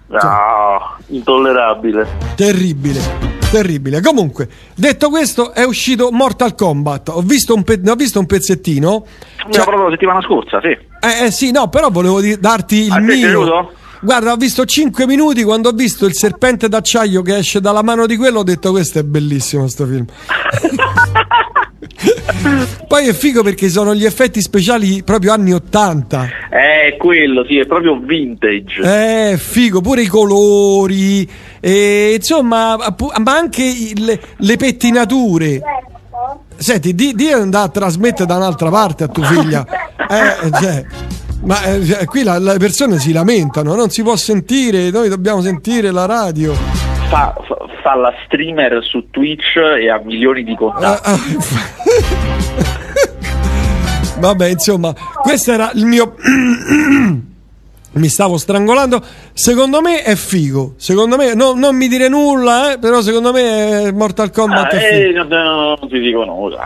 no, 0.07 0.97
intollerabile. 1.07 2.07
Terribile, 2.35 3.01
terribile. 3.49 4.01
Comunque, 4.01 4.47
detto 4.75 5.09
questo, 5.09 5.53
è 5.53 5.63
uscito 5.63 6.09
Mortal 6.11 6.55
Kombat. 6.55 7.09
Ho 7.09 7.21
visto 7.21 7.53
un, 7.53 7.63
pe- 7.63 7.79
ne 7.81 7.91
ho 7.91 7.95
visto 7.95 8.19
un 8.19 8.25
pezzettino. 8.25 9.05
Mi 9.45 9.53
Cioè- 9.53 9.63
proprio 9.63 9.85
la 9.85 9.91
settimana 9.91 10.21
scorsa, 10.21 10.59
sì. 10.61 10.67
eh, 10.67 11.25
eh, 11.25 11.31
sì, 11.31 11.51
no, 11.51 11.69
però 11.69 11.89
volevo 11.89 12.19
di- 12.21 12.39
darti 12.39 12.83
il 12.85 12.91
A 12.91 12.97
è 12.97 12.99
mio. 13.01 13.71
Guarda, 13.99 14.31
ho 14.31 14.35
visto 14.35 14.63
5 14.63 15.07
minuti 15.07 15.41
quando 15.43 15.69
ho 15.69 15.71
visto 15.71 16.05
il 16.05 16.13
serpente 16.13 16.69
d'acciaio 16.69 17.23
che 17.23 17.37
esce 17.37 17.59
dalla 17.59 17.81
mano 17.81 18.05
di 18.05 18.15
quello, 18.15 18.39
ho 18.39 18.43
detto 18.43 18.69
questo 18.69 18.99
è 18.99 19.03
bellissimo 19.03 19.67
sto 19.67 19.87
film. 19.87 20.05
Poi 22.87 23.07
è 23.07 23.13
figo 23.13 23.41
perché 23.43 23.69
sono 23.69 23.93
gli 23.95 24.05
effetti 24.05 24.39
speciali 24.41 25.01
proprio 25.03 25.33
anni 25.33 25.51
80. 25.53 26.29
È 26.49 26.95
quello, 26.97 27.43
sì, 27.45 27.57
è 27.57 27.65
proprio 27.65 27.97
vintage. 27.99 29.31
Eh, 29.31 29.37
figo, 29.37 29.81
pure 29.81 30.01
i 30.03 30.07
colori, 30.07 31.27
e, 31.59 32.13
insomma, 32.15 32.75
ma 32.77 33.31
anche 33.37 33.63
i- 33.63 33.93
le, 33.99 34.19
le 34.37 34.57
pettinature. 34.57 35.61
Senti, 36.57 36.95
di, 36.95 37.13
di 37.13 37.31
andare 37.31 37.65
a 37.65 37.69
trasmettere 37.69 38.25
da 38.25 38.35
un'altra 38.37 38.69
parte 38.69 39.03
a 39.03 39.07
tua 39.07 39.25
figlia. 39.25 39.65
Eh, 40.09 40.49
cioè, 40.61 40.85
ma 41.43 41.61
eh, 41.63 41.83
cioè, 41.85 42.05
qui 42.05 42.23
la- 42.23 42.39
le 42.39 42.57
persone 42.57 42.97
si 42.97 43.11
lamentano, 43.11 43.75
non 43.75 43.89
si 43.89 44.03
può 44.03 44.15
sentire, 44.15 44.89
noi 44.89 45.09
dobbiamo 45.09 45.41
sentire 45.41 45.91
la 45.91 46.05
radio. 46.05 46.53
Fa, 47.09 47.35
fa- 47.45 47.57
fa 47.83 47.95
la 47.95 48.13
streamer 48.25 48.79
su 48.85 49.09
Twitch 49.09 49.57
e 49.57 49.89
ha 49.89 49.99
milioni 50.05 50.43
di 50.45 50.53
Ah, 50.53 50.55
contatti. 50.55 51.37
Vabbè, 54.19 54.47
insomma, 54.47 54.93
questo 55.21 55.51
era 55.51 55.71
il 55.73 55.85
mio 55.85 56.15
mi 57.97 58.07
stavo 58.07 58.37
strangolando. 58.37 59.01
Secondo 59.33 59.81
me 59.81 60.01
è 60.03 60.15
figo. 60.15 60.73
Secondo 60.77 61.17
me, 61.17 61.33
no, 61.33 61.53
non 61.53 61.75
mi 61.75 61.87
dire 61.87 62.07
nulla, 62.09 62.73
eh, 62.73 62.79
però 62.79 63.01
secondo 63.01 63.31
me 63.31 63.91
Mortal 63.91 64.31
Kombat 64.31 64.73
Ah, 64.73 64.77
è 64.79 64.93
eh, 64.93 65.05
figo. 65.07 65.23
non, 65.23 65.27
non- 65.79 65.89
ti 65.89 65.99
dico 65.99 66.23
nulla. 66.25 66.63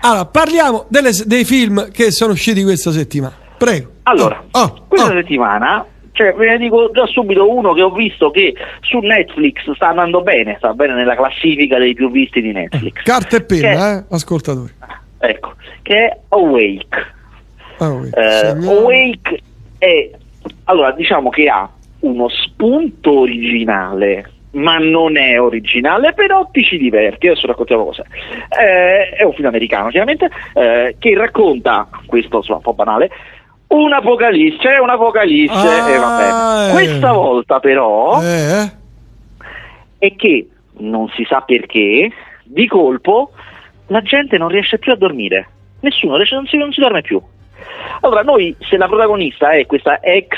Allora, 0.00 0.24
parliamo 0.26 0.84
delle- 0.88 1.12
dei 1.26 1.44
film 1.44 1.90
che 1.90 2.10
sono 2.10 2.32
usciti 2.32 2.62
questa 2.62 2.90
settimana. 2.92 3.34
Prego. 3.56 3.90
Allora, 4.04 4.42
Oh, 4.50 4.60
oh, 4.60 4.84
questa 4.88 5.10
oh. 5.10 5.12
settimana, 5.12 5.84
cioè, 6.12 6.34
ve 6.34 6.46
ne 6.50 6.58
dico 6.58 6.90
già 6.92 7.06
subito 7.06 7.48
uno 7.50 7.72
che 7.72 7.82
ho 7.82 7.90
visto 7.90 8.30
che 8.30 8.52
su 8.82 8.98
Netflix 8.98 9.70
sta 9.74 9.88
andando 9.88 10.20
bene, 10.22 10.56
sta 10.58 10.72
bene 10.74 10.94
nella 10.94 11.14
classifica 11.16 11.78
dei 11.78 11.94
più 11.94 12.10
visti 12.10 12.40
di 12.42 12.52
Netflix. 12.52 13.02
Carta 13.02 13.36
e 13.36 13.42
penna, 13.44 13.98
eh, 13.98 14.04
ascoltatori. 14.10 14.72
Ecco, 15.18 15.54
che 15.82 15.94
è 16.06 16.18
Awake. 16.28 17.12
Oui. 17.78 18.10
Eh. 18.12 18.46
Awake 18.66 19.40
è, 19.78 20.10
allora, 20.64 20.92
diciamo 20.92 21.30
che 21.30 21.48
ha 21.48 21.68
uno 22.00 22.28
spunto 22.28 23.20
originale, 23.20 24.30
ma 24.52 24.78
non 24.78 25.16
è 25.16 25.40
originale, 25.40 26.12
però 26.12 26.48
ti 26.50 26.62
ci 26.62 26.78
diverti. 26.78 27.28
Adesso 27.28 27.46
raccontiamo 27.46 27.84
cos'è. 27.86 28.02
Eh, 28.60 29.10
è 29.16 29.22
un 29.24 29.32
film 29.32 29.48
americano, 29.48 29.88
chiaramente, 29.88 30.30
eh, 30.54 30.96
che 30.98 31.14
racconta, 31.16 31.88
questo 32.06 32.36
insomma, 32.38 32.58
un 32.58 32.62
po' 32.64 32.74
banale, 32.74 33.10
un'apocalisse, 33.68 34.58
c'è 34.58 34.78
un'apocalisse, 34.78 35.52
Ah, 35.52 35.88
e 35.88 36.68
eh. 36.68 36.72
Questa 36.72 37.12
volta 37.12 37.58
però 37.60 38.20
Eh, 38.22 38.70
è 39.98 40.14
che, 40.14 40.48
non 40.78 41.08
si 41.10 41.24
sa 41.28 41.40
perché, 41.40 42.10
di 42.44 42.66
colpo 42.66 43.30
la 43.88 44.02
gente 44.02 44.38
non 44.38 44.48
riesce 44.48 44.78
più 44.78 44.92
a 44.92 44.96
dormire. 44.96 45.48
Nessuno 45.80 46.16
riesce, 46.16 46.34
non 46.34 46.46
si, 46.46 46.56
non 46.56 46.72
si 46.72 46.80
dorme 46.80 47.02
più. 47.02 47.20
Allora, 48.00 48.22
noi, 48.22 48.54
se 48.58 48.76
la 48.76 48.86
protagonista 48.86 49.50
è 49.50 49.66
questa 49.66 50.00
ex 50.00 50.36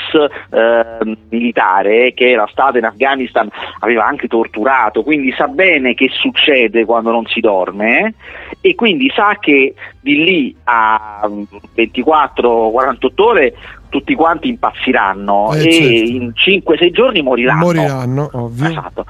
eh, 0.51 1.17
militare 1.29 2.13
che 2.13 2.31
era 2.31 2.47
stata 2.49 2.77
in 2.77 2.85
Afghanistan, 2.85 3.49
aveva 3.79 4.05
anche 4.05 4.27
torturato, 4.27 5.03
quindi 5.03 5.33
sa 5.33 5.47
bene 5.47 5.93
che 5.93 6.09
succede 6.11 6.85
quando 6.85 7.11
non 7.11 7.25
si 7.25 7.39
dorme 7.39 8.13
e 8.61 8.75
quindi 8.75 9.11
sa 9.13 9.37
che 9.39 9.73
di 10.01 10.23
lì 10.23 10.55
a 10.63 11.29
24-48 11.75 13.09
ore 13.17 13.53
tutti 13.89 14.15
quanti 14.15 14.49
impazziranno 14.49 15.53
Eh, 15.53 15.67
e 15.67 15.71
certo. 15.71 16.11
in 16.11 16.31
5-6 16.35 16.91
giorni 16.91 17.21
moriranno. 17.21 17.59
Moriranno, 17.65 18.29
ovvio. 18.33 18.69
Esatto. 18.69 19.05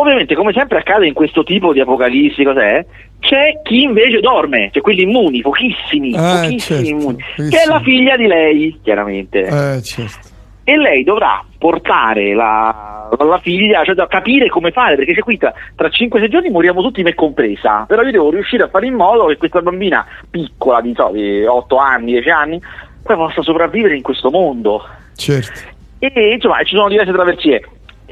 Ovviamente, 0.00 0.34
come 0.34 0.52
sempre 0.54 0.78
accade 0.78 1.06
in 1.06 1.12
questo 1.12 1.42
tipo 1.42 1.74
di 1.74 1.80
apocalissi, 1.80 2.42
cos'è? 2.42 2.84
C'è 3.18 3.60
chi 3.62 3.82
invece 3.82 4.20
dorme, 4.20 4.70
cioè 4.72 4.80
quelli 4.80 5.02
immuni, 5.02 5.42
pochissimi, 5.42 6.14
Eh, 6.14 6.16
pochissimi 6.16 6.58
certo, 6.58 6.88
immuni, 6.88 7.16
pochissimi. 7.16 7.50
che 7.50 7.62
è 7.62 7.66
la 7.66 7.80
figlia 7.80 8.16
di 8.16 8.26
lei, 8.26 8.80
chiaramente. 8.82 9.40
Eh, 9.40 9.82
certo. 9.82 10.28
E 10.64 10.76
lei 10.78 11.04
dovrà 11.04 11.44
portare 11.58 12.32
la, 12.34 13.08
la 13.18 13.38
figlia, 13.42 13.84
cioè 13.84 13.94
da 13.94 14.06
capire 14.06 14.48
come 14.48 14.70
fare, 14.70 14.96
perché 14.96 15.12
c'è 15.12 15.20
qui 15.20 15.36
tra, 15.36 15.52
tra 15.76 15.88
5-6 15.88 16.28
giorni 16.28 16.48
moriamo 16.48 16.80
tutti, 16.80 17.02
me 17.02 17.14
compresa. 17.14 17.84
Però 17.86 18.00
io 18.02 18.10
devo 18.10 18.30
riuscire 18.30 18.62
a 18.62 18.68
fare 18.68 18.86
in 18.86 18.94
modo 18.94 19.26
che 19.26 19.36
questa 19.36 19.60
bambina 19.60 20.06
piccola, 20.30 20.80
di, 20.80 20.94
so, 20.96 21.10
di 21.12 21.44
8 21.44 21.76
anni, 21.76 22.12
10 22.12 22.30
anni, 22.30 22.62
poi 23.02 23.16
possa 23.16 23.42
sopravvivere 23.42 23.96
in 23.96 24.02
questo 24.02 24.30
mondo. 24.30 24.82
Certo. 25.14 25.60
E 25.98 26.32
insomma 26.32 26.62
ci 26.62 26.74
sono 26.74 26.88
diverse 26.88 27.12
traversie. 27.12 27.62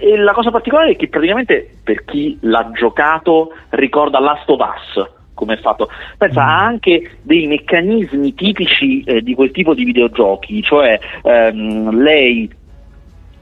E 0.01 0.17
la 0.17 0.33
cosa 0.33 0.51
particolare 0.51 0.93
è 0.93 0.97
che 0.97 1.09
praticamente 1.09 1.69
per 1.83 2.05
chi 2.05 2.39
l'ha 2.43 2.71
giocato 2.73 3.53
ricorda 3.71 4.21
Last 4.21 4.49
of 4.49 4.61
Us 4.61 5.17
come 5.39 5.55
è 5.55 5.59
fatto. 5.59 5.89
Pensa, 6.17 6.43
ha 6.43 6.65
anche 6.65 7.13
dei 7.23 7.47
meccanismi 7.47 8.35
tipici 8.35 9.05
eh, 9.05 9.23
di 9.23 9.35
quel 9.35 9.53
tipo 9.53 9.73
di 9.73 9.85
videogiochi, 9.85 10.61
cioè 10.63 10.99
ehm, 11.23 11.97
lei 12.03 12.51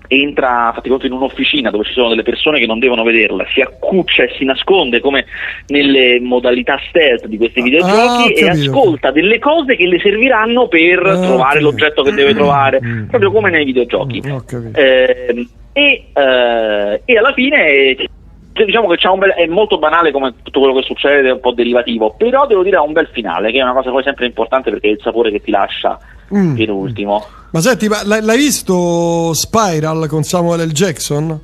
entra 0.09 0.73
fatti 0.75 0.89
conto 0.89 1.07
in 1.07 1.13
un'officina 1.13 1.71
dove 1.71 1.85
ci 1.85 1.93
sono 1.93 2.11
delle 2.11 2.23
persone 2.23 2.59
che 2.61 2.67
non 2.67 2.79
devono 2.79 3.03
vederla, 3.03 3.45
si 3.53 3.61
accuccia 3.63 4.25
e 4.25 4.35
si 4.37 4.45
nasconde 4.45 5.01
come 5.01 5.25
nelle 5.69 6.21
modalità 6.21 6.79
stealth 6.89 7.27
di 7.27 7.39
questi 7.39 7.61
Ah, 7.61 7.63
videogiochi 7.65 8.45
ho 8.45 8.47
e 8.47 8.49
ascolta 8.51 9.11
delle 9.11 9.39
cose 9.39 9.75
che 9.75 9.87
le 9.87 9.99
serviranno 9.99 10.69
per 10.69 10.99
Ah, 11.01 11.19
trovare 11.19 11.61
l'oggetto 11.61 12.03
che 12.03 12.13
deve 12.13 12.35
trovare, 12.35 12.79
Mm. 12.83 13.07
proprio 13.09 13.31
come 13.33 13.49
nei 13.51 13.65
videogiochi. 13.65 14.23
Mm. 14.25 14.69
Ehm, 14.75 15.49
e, 15.77 16.09
eh, 16.11 17.03
e 17.05 17.19
alla 17.19 17.33
fine 17.35 17.67
eh, 17.69 18.09
diciamo 18.53 18.89
che 18.89 18.97
c'è 18.97 19.09
un 19.09 19.19
bel, 19.19 19.33
è 19.33 19.45
molto 19.47 19.79
banale 19.79 20.11
come 20.11 20.33
tutto 20.43 20.61
quello 20.61 20.75
che 20.75 20.83
succede, 20.87 21.29
è 21.29 21.33
un 21.33 21.41
po' 21.41 21.53
derivativo, 21.53 22.15
però 22.17 22.47
devo 22.47 22.63
dire 22.63 22.77
ha 22.77 22.83
un 22.83 22.93
bel 22.95 23.09
finale, 23.13 23.53
che 23.53 23.59
è 23.59 23.63
una 23.63 23.75
cosa 23.75 23.91
poi 23.91 24.03
sempre 24.03 24.25
importante 24.25 24.71
perché 24.71 24.89
è 24.89 24.93
il 24.93 25.01
sapore 25.03 25.31
che 25.31 25.43
ti 25.43 25.51
lascia 25.51 25.99
Mm. 26.35 26.57
in 26.59 26.71
ultimo. 26.71 27.25
Ma 27.53 27.61
senti, 27.61 27.87
ma 27.89 27.99
l'hai, 28.05 28.37
visto 28.37 29.33
Spiral 29.33 30.09
con 30.09 30.25
Samuel 30.25 30.67
L. 30.67 30.73
Jackson? 30.73 31.41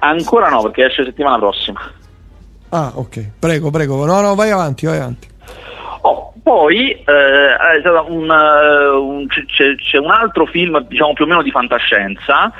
Ancora 0.00 0.50
no, 0.50 0.60
perché 0.62 0.84
esce 0.84 1.02
settimana 1.04 1.38
prossima. 1.38 1.80
Ah, 2.70 2.92
ok. 2.94 3.30
Prego, 3.38 3.70
prego. 3.70 4.04
No, 4.04 4.20
no, 4.20 4.34
vai 4.34 4.50
avanti, 4.50 4.84
vai 4.84 4.96
avanti. 4.98 5.28
Oh, 6.02 6.34
poi 6.42 6.90
eh, 6.90 7.02
è 7.04 7.80
stato 7.80 8.12
un, 8.12 8.30
eh, 8.30 8.88
un- 8.98 9.26
c'è, 9.28 9.74
c'è 9.76 9.96
un 9.98 10.10
altro 10.10 10.44
film, 10.44 10.78
diciamo 10.86 11.14
più 11.14 11.24
o 11.24 11.28
meno 11.28 11.42
di 11.42 11.50
fantascienza, 11.50 12.52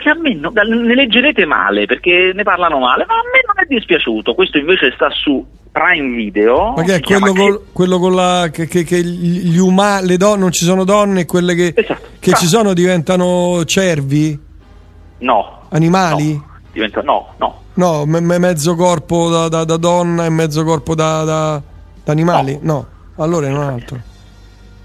che 0.00 0.08
a 0.10 0.14
me 0.14 0.34
no- 0.34 0.50
ne 0.50 0.94
leggerete 0.94 1.44
male 1.46 1.86
perché 1.86 2.32
ne 2.34 2.42
parlano 2.42 2.78
male, 2.78 3.04
ma 3.06 3.14
a 3.14 3.22
me 3.32 3.40
non 3.46 3.62
è 3.62 3.66
dispiaciuto. 3.68 4.34
Questo 4.34 4.58
invece 4.58 4.90
sta 4.94 5.08
su 5.10 5.46
Prime 5.70 6.16
Video. 6.16 6.72
Ma 6.76 6.82
che 6.82 6.96
è 6.96 7.00
quello, 7.00 7.32
col- 7.32 7.62
quello 7.72 7.98
con 8.00 8.14
la. 8.14 8.48
che, 8.52 8.66
che, 8.66 8.82
che 8.82 9.02
gli 9.04 9.56
umani, 9.58 10.06
le 10.08 10.16
donne, 10.16 10.40
non 10.40 10.50
ci 10.52 10.64
sono 10.64 10.82
donne, 10.84 11.20
e 11.20 11.26
quelle 11.26 11.54
che, 11.54 11.72
Esatto. 11.76 12.06
che 12.18 12.30
Ah. 12.32 12.36
ci 12.36 12.46
sono 12.46 12.72
diventano 12.72 13.64
cervi? 13.64 14.38
No. 15.18 15.60
Animali? 15.70 16.32
No, 16.32 16.46
diventa, 16.72 17.02
no, 17.02 17.34
no. 17.38 17.58
No, 17.74 18.04
me- 18.04 18.20
me- 18.20 18.38
mezzo 18.38 18.74
corpo 18.74 19.28
da, 19.30 19.48
da- 19.48 19.64
da 19.64 19.76
donna 19.76 20.24
e 20.24 20.30
mezzo 20.30 20.64
corpo 20.64 20.94
da, 20.94 21.22
da- 21.24 21.62
da 22.04 22.12
animali? 22.12 22.58
No. 22.62 22.86
Allora 23.16 23.46
è 23.46 23.50
un 23.52 23.60
altro. 23.62 23.98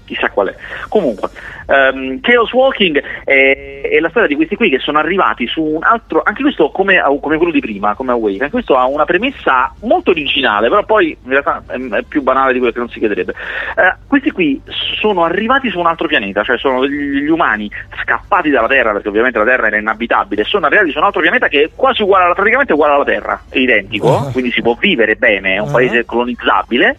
Chissà 0.06 0.30
qual 0.30 0.48
è. 0.48 0.54
Comunque, 0.88 1.28
ehm, 1.66 2.20
Chaos 2.20 2.52
Walking 2.52 3.02
è, 3.24 3.82
è 3.92 4.00
la 4.00 4.08
storia 4.08 4.28
di 4.28 4.34
questi 4.36 4.56
qui 4.56 4.70
che 4.70 4.78
sono 4.78 4.98
arrivati 4.98 5.46
su 5.46 5.62
un 5.62 5.82
altro, 5.82 6.22
anche 6.24 6.40
questo 6.42 6.70
come, 6.70 7.02
come 7.20 7.36
quello 7.36 7.52
di 7.52 7.60
prima, 7.60 7.94
come 7.94 8.12
Awake, 8.12 8.38
anche 8.44 8.50
questo 8.50 8.76
ha 8.76 8.86
una 8.86 9.04
premessa 9.04 9.72
molto 9.82 10.10
originale, 10.12 10.68
però 10.68 10.84
poi 10.84 11.16
in 11.24 11.30
realtà 11.30 11.62
è, 11.66 12.02
più 12.08 12.22
banale 12.22 12.52
di 12.52 12.58
quello 12.58 12.72
che 12.72 12.78
non 12.78 12.88
si 12.88 12.98
chiederebbe. 12.98 13.34
Eh, 13.76 13.94
questi 14.06 14.30
qui 14.30 14.60
sono 14.98 15.24
arrivati 15.24 15.68
su 15.68 15.78
un 15.78 15.86
altro 15.86 16.06
pianeta, 16.06 16.42
cioè 16.42 16.56
sono 16.58 16.86
gli, 16.86 17.26
umani 17.28 17.70
scappati 18.02 18.50
dalla 18.50 18.68
Terra, 18.68 18.92
perché 18.92 19.08
ovviamente 19.08 19.38
la 19.38 19.44
Terra 19.44 19.66
era 19.66 19.76
inabitabile, 19.76 20.44
sono 20.44 20.66
arrivati 20.66 20.90
su 20.92 20.98
un 20.98 21.04
altro 21.04 21.20
pianeta 21.20 21.48
che 21.48 21.62
è 21.64 21.70
quasi 21.74 22.02
uguale, 22.02 22.24
alla- 22.26 22.34
praticamente 22.34 22.72
uguale 22.72 22.94
alla 22.94 23.04
Terra, 23.04 23.42
è 23.50 23.58
identico, 23.58 24.16
Ah. 24.16 24.30
quindi 24.32 24.52
si 24.52 24.62
può 24.62 24.76
vivere 24.78 25.16
bene, 25.16 25.54
è 25.54 25.58
un 25.58 25.68
Ah. 25.68 25.72
paese 25.72 26.04
colonizzabile, 26.04 26.96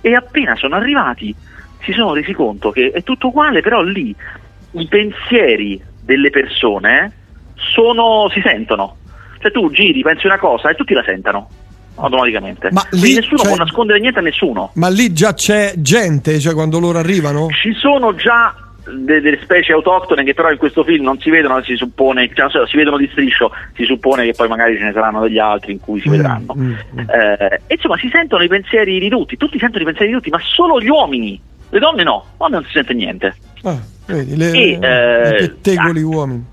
e 0.00 0.14
appena 0.14 0.54
sono 0.56 0.76
arrivati 0.76 1.34
si 1.82 1.92
sono 1.92 2.14
resi 2.14 2.32
conto 2.32 2.70
che 2.70 2.90
è 2.92 3.02
tutto 3.02 3.28
uguale, 3.28 3.60
però 3.60 3.82
lì 3.82 4.14
i 4.72 4.86
pensieri 4.88 5.80
delle 6.02 6.30
persone 6.30 7.12
sono, 7.54 8.28
si 8.32 8.40
sentono. 8.44 8.96
Cioè 9.40 9.50
tu 9.50 9.70
giri, 9.70 10.02
pensi 10.02 10.26
una 10.26 10.38
cosa 10.38 10.70
e 10.70 10.74
tutti 10.74 10.94
la 10.94 11.02
sentono 11.04 11.48
automaticamente. 11.96 12.68
Ma 12.72 12.84
Quindi 12.88 13.06
lì, 13.08 13.14
nessuno 13.14 13.38
cioè- 13.38 13.48
può 13.48 13.56
nascondere 13.56 14.00
niente 14.00 14.18
a 14.18 14.22
nessuno. 14.22 14.70
Ma 14.74 14.88
lì 14.88 15.12
già 15.12 15.34
c'è 15.34 15.74
gente, 15.76 16.38
cioè 16.40 16.54
quando 16.54 16.78
loro 16.78 16.98
arrivano? 16.98 17.48
Ci 17.48 17.72
sono 17.74 18.14
già 18.14 18.54
de- 18.86 19.20
delle 19.20 19.40
specie 19.42 19.72
autoctone 19.72 20.22
che 20.22 20.34
però 20.34 20.50
in 20.50 20.58
questo 20.58 20.84
film 20.84 21.04
non 21.04 21.18
si 21.18 21.30
vedono, 21.30 21.62
si 21.62 21.74
suppone, 21.76 22.30
cioè, 22.34 22.50
so, 22.50 22.66
si 22.66 22.76
vedono 22.76 22.98
di 22.98 23.08
striscio, 23.10 23.50
si 23.74 23.84
suppone 23.84 24.24
che 24.24 24.32
poi 24.32 24.48
magari 24.48 24.76
ce 24.76 24.84
ne 24.84 24.92
saranno 24.92 25.22
degli 25.22 25.38
altri 25.38 25.72
in 25.72 25.80
cui 25.80 26.00
si 26.00 26.08
Mm, 26.08 26.12
vedranno. 26.12 26.54
mm, 26.56 26.70
mm. 26.70 26.98
Eh, 26.98 27.60
insomma 27.68 27.96
si 27.98 28.08
sentono 28.12 28.42
i 28.42 28.48
pensieri 28.48 28.98
di 28.98 29.08
tutti, 29.08 29.36
tutti 29.36 29.58
sentono 29.58 29.82
i 29.82 29.86
pensieri 29.86 30.10
di 30.12 30.16
tutti, 30.18 30.30
ma 30.30 30.40
solo 30.42 30.80
gli 30.80 30.88
uomini. 30.88 31.40
Le 31.70 31.78
donne 31.80 32.02
no, 32.02 32.24
le 32.24 32.36
donne 32.38 32.52
non 32.52 32.64
si 32.64 32.72
sente 32.72 32.94
niente. 32.94 33.34
Ah, 33.62 33.78
vedi, 34.06 34.36
le, 34.36 34.50
E, 34.52 34.78
eh, 34.80 35.28
i 35.28 35.48
pettegoli 35.48 36.00
ah. 36.00 36.06
uomini. 36.06 36.44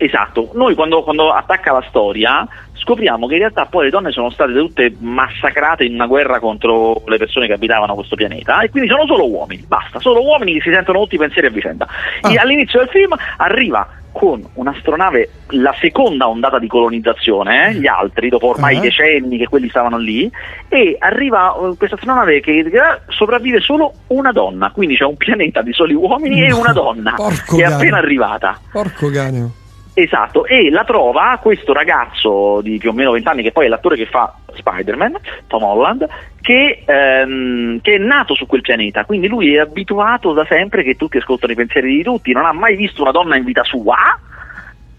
Esatto, 0.00 0.50
noi 0.54 0.74
quando, 0.76 1.02
quando 1.02 1.32
attacca 1.32 1.72
la 1.72 1.84
storia 1.88 2.46
scopriamo 2.88 3.26
che 3.26 3.34
in 3.34 3.40
realtà 3.40 3.66
poi 3.66 3.84
le 3.84 3.90
donne 3.90 4.10
sono 4.12 4.30
state 4.30 4.54
tutte 4.54 4.94
massacrate 4.98 5.84
in 5.84 5.92
una 5.92 6.06
guerra 6.06 6.40
contro 6.40 7.02
le 7.04 7.18
persone 7.18 7.46
che 7.46 7.52
abitavano 7.52 7.94
questo 7.94 8.16
pianeta 8.16 8.60
e 8.62 8.70
quindi 8.70 8.88
sono 8.88 9.04
solo 9.06 9.28
uomini, 9.28 9.62
basta, 9.68 10.00
solo 10.00 10.24
uomini 10.24 10.54
che 10.54 10.62
si 10.62 10.72
sentono 10.72 11.00
tutti 11.00 11.16
i 11.16 11.18
pensieri 11.18 11.48
a 11.48 11.50
vicenda. 11.50 11.86
Ah. 12.22 12.32
E 12.32 12.36
all'inizio 12.36 12.78
del 12.78 12.88
film 12.88 13.14
arriva 13.36 13.86
con 14.10 14.42
un'astronave, 14.54 15.28
la 15.50 15.74
seconda 15.78 16.28
ondata 16.28 16.58
di 16.58 16.66
colonizzazione, 16.66 17.68
eh, 17.68 17.74
gli 17.74 17.86
altri, 17.86 18.30
dopo 18.30 18.48
ormai 18.48 18.78
Ah. 18.78 18.80
decenni 18.80 19.36
che 19.36 19.46
quelli 19.48 19.68
stavano 19.68 19.98
lì, 19.98 20.28
e 20.68 20.96
arriva 20.98 21.54
eh, 21.54 21.76
questa 21.76 21.96
astronave 21.96 22.40
che 22.40 22.64
che 22.64 22.80
sopravvive 23.08 23.60
solo 23.60 23.92
una 24.08 24.32
donna, 24.32 24.70
quindi 24.72 24.96
c'è 24.96 25.04
un 25.04 25.16
pianeta 25.16 25.60
di 25.60 25.72
soli 25.74 25.92
uomini 25.94 26.42
e 26.42 26.52
una 26.52 26.72
donna 26.74 27.12
Porco 27.14 27.54
che 27.56 27.62
è 27.62 27.68
cane. 27.68 27.74
appena 27.74 27.98
arrivata. 27.98 28.58
Porco 28.72 29.10
cane. 29.10 29.50
Esatto, 30.00 30.46
e 30.46 30.70
la 30.70 30.84
trova 30.84 31.40
questo 31.42 31.72
ragazzo 31.72 32.60
di 32.60 32.78
più 32.78 32.90
o 32.90 32.92
meno 32.92 33.10
20 33.10 33.26
anni, 33.26 33.42
che 33.42 33.50
poi 33.50 33.66
è 33.66 33.68
l'attore 33.68 33.96
che 33.96 34.06
fa 34.06 34.32
Spider-Man, 34.54 35.16
Tom 35.48 35.64
Holland, 35.64 36.06
che, 36.40 36.84
ehm, 36.86 37.80
che, 37.80 37.94
è 37.94 37.98
nato 37.98 38.36
su 38.36 38.46
quel 38.46 38.60
pianeta, 38.60 39.04
quindi 39.04 39.26
lui 39.26 39.56
è 39.56 39.58
abituato 39.58 40.32
da 40.32 40.46
sempre 40.48 40.84
che 40.84 40.94
tutti 40.94 41.16
ascoltano 41.16 41.52
i 41.52 41.56
pensieri 41.56 41.96
di 41.96 42.04
tutti, 42.04 42.30
non 42.30 42.46
ha 42.46 42.52
mai 42.52 42.76
visto 42.76 43.02
una 43.02 43.10
donna 43.10 43.36
in 43.36 43.42
vita 43.42 43.64
sua, 43.64 43.96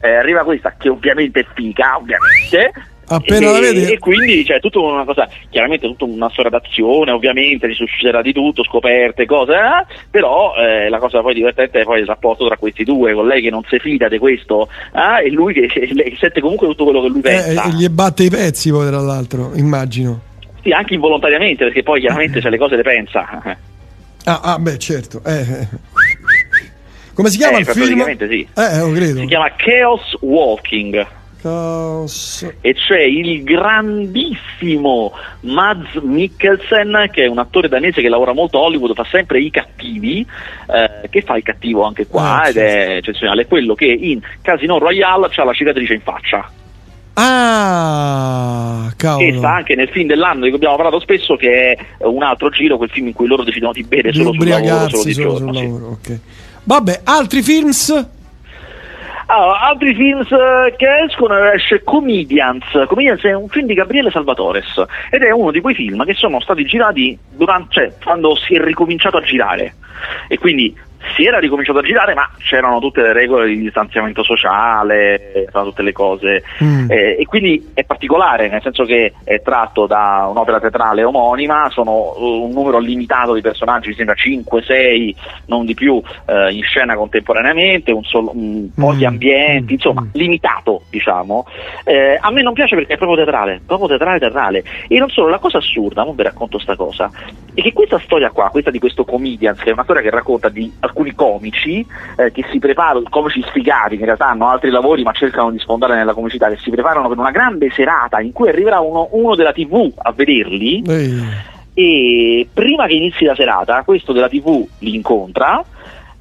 eh, 0.01 0.15
arriva 0.15 0.43
questa 0.43 0.75
che 0.77 0.89
ovviamente 0.89 1.39
è 1.39 1.45
figa, 1.53 1.95
ovviamente, 1.95 2.73
Appena 3.10 3.50
e, 3.50 3.52
la 3.52 3.60
vedi. 3.60 3.91
e 3.91 3.98
quindi 3.98 4.43
c'è 4.43 4.60
tutta 4.60 4.80
una 4.80 5.04
cosa, 5.04 5.28
chiaramente 5.50 5.88
tutta 5.88 6.06
una 6.06 6.30
storia 6.30 6.52
d'azione, 6.52 7.12
ovviamente 7.12 7.67
si 7.69 7.74
succederà 7.74 8.22
di 8.22 8.34
tutto, 8.34 8.63
scoperte, 8.63 9.26
cose, 9.26 9.54
eh? 9.54 9.86
però 10.10 10.54
eh, 10.56 10.89
la 10.89 11.00
cosa 11.00 11.22
poi 11.22 11.34
divertente 11.34 11.82
è 11.82 11.84
poi 11.84 12.02
il 12.02 12.06
rapporto 12.06 12.45
tra 12.45 12.58
questi 12.58 12.84
due, 12.84 13.13
con 13.13 13.28
lei 13.28 13.41
che 13.41 13.50
non 13.50 13.63
si 13.67 13.80
fida 13.80 14.08
di 14.08 14.17
questo 14.19 14.69
eh? 14.93 15.26
e 15.26 15.32
lui 15.32 15.54
che, 15.54 15.67
che 15.67 16.15
sente 16.19 16.39
comunque 16.39 16.67
tutto 16.67 16.84
quello 16.84 17.02
che 17.02 17.08
lui 17.10 17.22
pensa. 17.22 17.63
Eh, 17.63 17.67
e 17.67 17.74
gli 17.74 17.89
batte 17.89 18.24
i 18.24 18.30
pezzi 18.30 18.69
poi 18.69 18.88
tra 18.88 19.00
l'altro, 19.00 19.52
immagino. 19.56 20.22
Sì, 20.62 20.72
anche 20.72 20.93
involontariamente, 20.93 21.63
perché 21.63 21.84
poi 21.84 22.00
chiaramente 22.02 22.41
se 22.41 22.50
le 22.50 22.58
cose 22.58 22.76
le 22.76 22.84
pensa. 22.84 23.58
Ah, 24.26 24.41
ah 24.43 24.60
beh, 24.60 24.78
certo. 24.78 25.22
Eh. 25.26 25.67
Come 27.13 27.30
si 27.30 27.38
chiama 27.38 27.58
Eh, 27.58 27.62
il 27.62 27.65
film? 27.65 28.17
sì. 28.30 28.48
Eh, 28.56 28.80
lo 28.80 28.91
credo. 28.91 29.19
Si 29.19 29.26
chiama 29.26 29.52
Chaos 29.56 30.15
Walking. 30.22 31.06
E 32.62 32.73
c'è 32.73 32.99
il 33.02 33.43
grandissimo 33.43 35.13
Mads 35.41 35.93
Mikkelsen 36.02 37.10
che 37.12 37.23
è 37.23 37.28
un 37.28 37.38
attore 37.39 37.69
danese 37.69 38.02
che 38.02 38.10
lavora 38.10 38.34
molto 38.34 38.58
a 38.60 38.62
Hollywood, 38.63 38.93
fa 38.93 39.06
sempre 39.10 39.39
i 39.39 39.49
cattivi, 39.49 40.25
eh, 40.67 41.08
che 41.10 41.21
fa 41.21 41.38
il 41.38 41.43
cattivo 41.43 41.84
anche 41.84 42.08
qua 42.08 42.41
Ah, 42.41 42.47
ed 42.49 42.54
sì, 42.56 42.60
è 42.60 42.95
eccezionale, 42.97 43.43
è 43.43 43.47
quello 43.47 43.73
che 43.75 43.86
in 43.86 44.19
Casino 44.41 44.78
Royale 44.80 45.30
ha 45.34 45.43
la 45.43 45.54
cicatrice 45.54 45.93
in 45.93 46.02
faccia. 46.02 46.52
Ah, 47.13 48.88
Che 48.89 48.95
cavolo. 48.95 49.38
sta 49.38 49.56
anche 49.56 49.75
nel 49.75 49.89
film 49.89 50.08
dell'anno 50.08 50.41
di 50.43 50.47
cui 50.47 50.56
abbiamo 50.58 50.75
parlato 50.75 50.99
spesso, 50.99 51.36
che 51.36 51.71
è 51.97 52.06
un 52.06 52.23
altro 52.23 52.49
giro, 52.49 52.78
quel 52.78 52.89
film 52.89 53.08
in 53.08 53.13
cui 53.13 53.28
loro 53.28 53.43
decidono 53.43 53.73
di 53.73 53.84
bere 53.84 54.12
Di 54.12 54.17
solo 54.17 54.34
sul 54.34 54.47
lavoro, 54.47 54.89
solo 54.89 55.04
di 55.04 55.13
solo 55.13 55.30
giorno. 55.30 55.47
sul 55.54 55.56
sì. 55.58 55.63
lavoro, 55.63 55.86
ok. 56.02 56.19
Vabbè, 56.63 57.02
altri 57.04 57.41
films? 57.41 58.08
Allora, 59.31 59.59
altri 59.59 59.93
films 59.93 60.31
eh, 60.31 60.73
che 60.75 61.03
escono 61.07 61.35
esce 61.51 61.83
Comedians. 61.83 62.65
Comedians 62.87 63.21
è 63.21 63.33
un 63.35 63.47
film 63.47 63.67
di 63.67 63.75
Gabriele 63.75 64.09
Salvatores 64.09 64.83
ed 65.11 65.21
è 65.21 65.29
uno 65.29 65.51
di 65.51 65.61
quei 65.61 65.75
film 65.75 66.03
che 66.03 66.15
sono 66.15 66.39
stati 66.39 66.65
girati 66.65 67.15
durante, 67.29 67.67
cioè, 67.69 67.93
quando 68.03 68.35
si 68.35 68.55
è 68.55 68.63
ricominciato 68.63 69.17
a 69.17 69.21
girare. 69.21 69.75
E 70.27 70.39
quindi 70.39 70.75
si 71.15 71.25
era 71.25 71.39
ricominciato 71.39 71.79
a 71.79 71.83
girare, 71.83 72.13
ma 72.13 72.29
c'erano 72.38 72.79
tutte 72.79 73.01
le 73.01 73.13
regole 73.13 73.47
di 73.47 73.59
distanziamento 73.59 74.23
sociale, 74.23 75.47
tutte 75.51 75.81
le 75.81 75.91
cose. 75.91 76.43
Mm. 76.63 76.91
Eh, 76.91 77.17
e 77.19 77.25
quindi 77.25 77.71
è 77.73 77.83
particolare, 77.83 78.49
nel 78.49 78.62
senso 78.62 78.83
che 78.83 79.13
è 79.23 79.41
tratto 79.41 79.85
da 79.85 80.27
un'opera 80.29 80.59
teatrale 80.59 81.03
omonima, 81.03 81.69
sono 81.69 82.13
uh, 82.17 82.43
un 82.43 82.51
numero 82.51 82.79
limitato 82.79 83.33
di 83.33 83.41
personaggi, 83.41 83.89
mi 83.89 83.95
sembra 83.95 84.15
5, 84.15 84.62
6, 84.62 85.15
non 85.47 85.65
di 85.65 85.73
più, 85.73 86.01
eh, 86.27 86.51
in 86.51 86.63
scena 86.63 86.95
contemporaneamente, 86.95 87.91
un 87.91 88.03
solo- 88.03 88.31
un 88.33 88.69
po' 88.73 88.93
di 88.93 89.03
Mm. 89.03 89.07
ambienti, 89.07 89.71
Mm. 89.73 89.75
insomma, 89.75 90.01
Mm. 90.01 90.09
limitato, 90.13 90.83
diciamo. 90.89 91.45
Eh, 91.83 92.17
a 92.19 92.31
me 92.31 92.41
non 92.41 92.53
piace 92.53 92.75
perché 92.75 92.93
è 92.93 92.97
proprio 92.97 93.23
teatrale, 93.23 93.62
proprio 93.65 93.88
teatrale, 93.88 94.19
teatrale. 94.19 94.63
E 94.88 94.97
non 94.99 95.09
solo, 95.09 95.29
la 95.29 95.39
cosa 95.39 95.57
assurda, 95.57 96.01
ora 96.03 96.12
vi 96.13 96.23
racconto 96.23 96.59
sta 96.59 96.75
cosa, 96.75 97.09
è 97.53 97.62
che 97.62 97.73
questa 97.73 97.99
storia 97.99 98.29
qua, 98.31 98.49
questa 98.49 98.71
di 98.71 98.79
questo 98.79 99.05
comedians, 99.05 99.59
che 99.59 99.69
è 99.69 99.73
una 99.73 99.83
storia 99.83 100.01
che 100.01 100.09
racconta 100.09 100.49
di 100.49 100.71
alcuni 100.89 101.15
comici 101.15 101.86
eh, 102.17 102.32
che 102.32 102.45
si 102.52 102.60
preparano, 102.60 103.04
comici 103.10 103.41
sfigati, 103.47 103.95
che 103.95 104.02
in 104.02 104.06
realtà 104.06 104.28
hanno 104.28 104.49
altri 104.49 104.69
lavori 104.69 105.04
ma 105.04 105.12
cercano 105.12 105.52
di 105.52 105.60
sfondare 105.60 105.95
nella 105.95 106.13
comicità, 106.13 106.49
che 106.49 106.58
si 106.58 106.69
preparano 106.69 107.08
per 107.08 107.17
una 107.17 107.32
grande 107.32 107.69
serata 107.71 108.19
in 108.19 108.32
cui 108.32 108.49
arriverà 108.49 108.80
uno, 108.80 109.08
uno 109.12 109.36
della 109.36 109.54
TV 109.54 109.91
a 109.95 110.12
vederli 110.12 110.84
Ehi. 110.86 111.23
e 111.73 112.47
prima 112.52 112.86
che 112.88 112.93
inizi 112.93 113.23
la 113.23 113.36
serata 113.36 113.84
questo 113.84 114.12
della 114.12 114.30
TV 114.30 114.67
li 114.80 114.95
incontra 114.95 115.63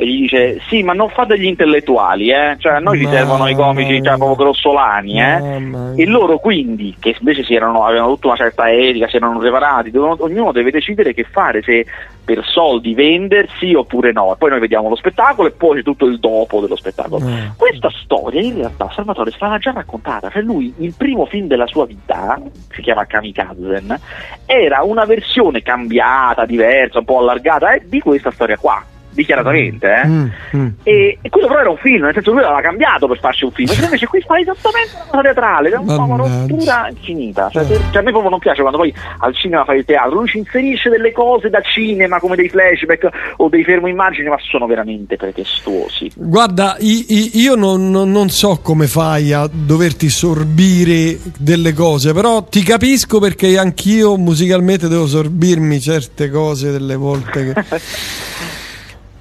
e 0.00 0.06
gli 0.06 0.20
dice 0.20 0.60
sì 0.68 0.84
ma 0.84 0.92
non 0.92 1.08
fate 1.08 1.36
gli 1.36 1.46
intellettuali 1.46 2.30
eh? 2.30 2.54
cioè 2.58 2.74
a 2.74 2.78
noi 2.78 2.98
ci 2.98 3.06
servono 3.08 3.48
i 3.48 3.54
comici 3.56 4.00
cioè, 4.00 4.16
proprio 4.16 4.36
grossolani 4.36 5.20
eh? 5.20 6.02
E 6.02 6.06
loro 6.06 6.38
quindi 6.38 6.94
che 7.00 7.16
invece 7.18 7.42
si 7.42 7.54
erano, 7.54 7.84
avevano 7.84 8.14
tutta 8.14 8.28
una 8.28 8.36
certa 8.36 8.70
etica 8.70 9.08
si 9.08 9.16
erano 9.16 9.38
preparati 9.38 9.90
dovevano- 9.90 10.22
ognuno 10.22 10.52
deve 10.52 10.70
decidere 10.70 11.12
che 11.12 11.24
fare 11.24 11.62
se 11.62 11.84
per 12.24 12.44
soldi 12.44 12.94
vendersi 12.94 13.74
oppure 13.74 14.12
no 14.12 14.32
e 14.32 14.36
poi 14.36 14.50
noi 14.50 14.60
vediamo 14.60 14.88
lo 14.88 14.94
spettacolo 14.94 15.48
e 15.48 15.52
poi 15.52 15.78
c'è 15.78 15.82
tutto 15.82 16.06
il 16.06 16.20
dopo 16.20 16.60
dello 16.60 16.76
spettacolo 16.76 17.26
Eh. 17.26 17.52
questa 17.56 17.90
storia 17.90 18.40
in 18.40 18.54
realtà 18.54 18.88
Salvatore 18.94 19.30
stava 19.32 19.58
già 19.58 19.72
raccontata, 19.72 20.30
cioè 20.30 20.42
lui 20.42 20.72
il 20.78 20.94
primo 20.96 21.26
film 21.26 21.46
della 21.46 21.66
sua 21.66 21.86
vita, 21.86 22.40
si 22.72 22.82
chiama 22.82 23.06
Kamikazen, 23.06 23.98
era 24.46 24.82
una 24.82 25.04
versione 25.04 25.62
cambiata, 25.62 26.44
diversa, 26.44 26.98
un 26.98 27.04
po' 27.04 27.18
allargata 27.18 27.72
eh, 27.72 27.82
di 27.86 28.00
questa 28.00 28.30
storia 28.30 28.56
qua, 28.56 28.82
dichiaratamente. 29.18 29.86
Eh. 30.02 30.06
Mm, 30.06 30.26
mm. 30.56 30.66
E, 30.84 31.18
e 31.20 31.28
quello 31.28 31.48
però 31.48 31.60
era 31.60 31.70
un 31.70 31.76
film, 31.78 32.04
nel 32.04 32.14
senso 32.14 32.30
lui 32.30 32.40
l'aveva 32.40 32.60
cambiato 32.60 33.08
per 33.08 33.18
farci 33.18 33.44
un 33.44 33.50
film, 33.50 33.68
invece 33.82 34.06
qui 34.06 34.20
fa 34.20 34.38
esattamente 34.38 34.90
una 34.94 35.04
cosa 35.10 35.22
teatrale, 35.22 35.68
è 35.70 35.76
una 35.76 35.96
Mannaggia. 35.96 36.22
rottura 36.46 36.88
infinita. 36.90 37.48
Cioè, 37.50 37.62
Eh. 37.64 37.66
cioè, 37.66 37.98
a 37.98 38.02
me 38.02 38.10
proprio 38.10 38.30
non 38.30 38.38
piace 38.38 38.60
quando 38.60 38.78
poi 38.78 38.94
al 39.18 39.34
cinema 39.34 39.64
fai 39.64 39.78
il 39.78 39.84
teatro, 39.84 40.14
lui 40.14 40.28
ci 40.28 40.38
inserisce 40.38 40.88
delle 40.88 41.10
cose 41.12 41.50
da 41.50 41.60
cinema 41.62 42.20
come 42.20 42.36
dei 42.36 42.48
flashback 42.48 43.08
o 43.38 43.48
dei 43.48 43.64
fermo 43.64 43.88
immagini, 43.88 44.28
ma 44.28 44.36
sono 44.40 44.66
veramente 44.66 45.16
pretestuosi. 45.16 46.10
Guarda, 46.14 46.76
io 46.78 47.54
non, 47.56 47.90
non- 47.90 48.10
non 48.12 48.28
so 48.30 48.60
come 48.62 48.86
fai 48.86 49.32
a 49.32 49.48
doverti 49.50 50.08
sorbire 50.08 51.18
delle 51.38 51.72
cose, 51.72 52.12
però 52.12 52.42
ti 52.44 52.62
capisco 52.62 53.18
perché 53.18 53.58
anch'io 53.58 54.16
musicalmente 54.16 54.88
devo 54.88 55.06
sorbirmi 55.06 55.80
certe 55.80 56.30
cose 56.30 56.70
delle 56.70 56.94
volte 56.96 57.52
che... 57.52 57.64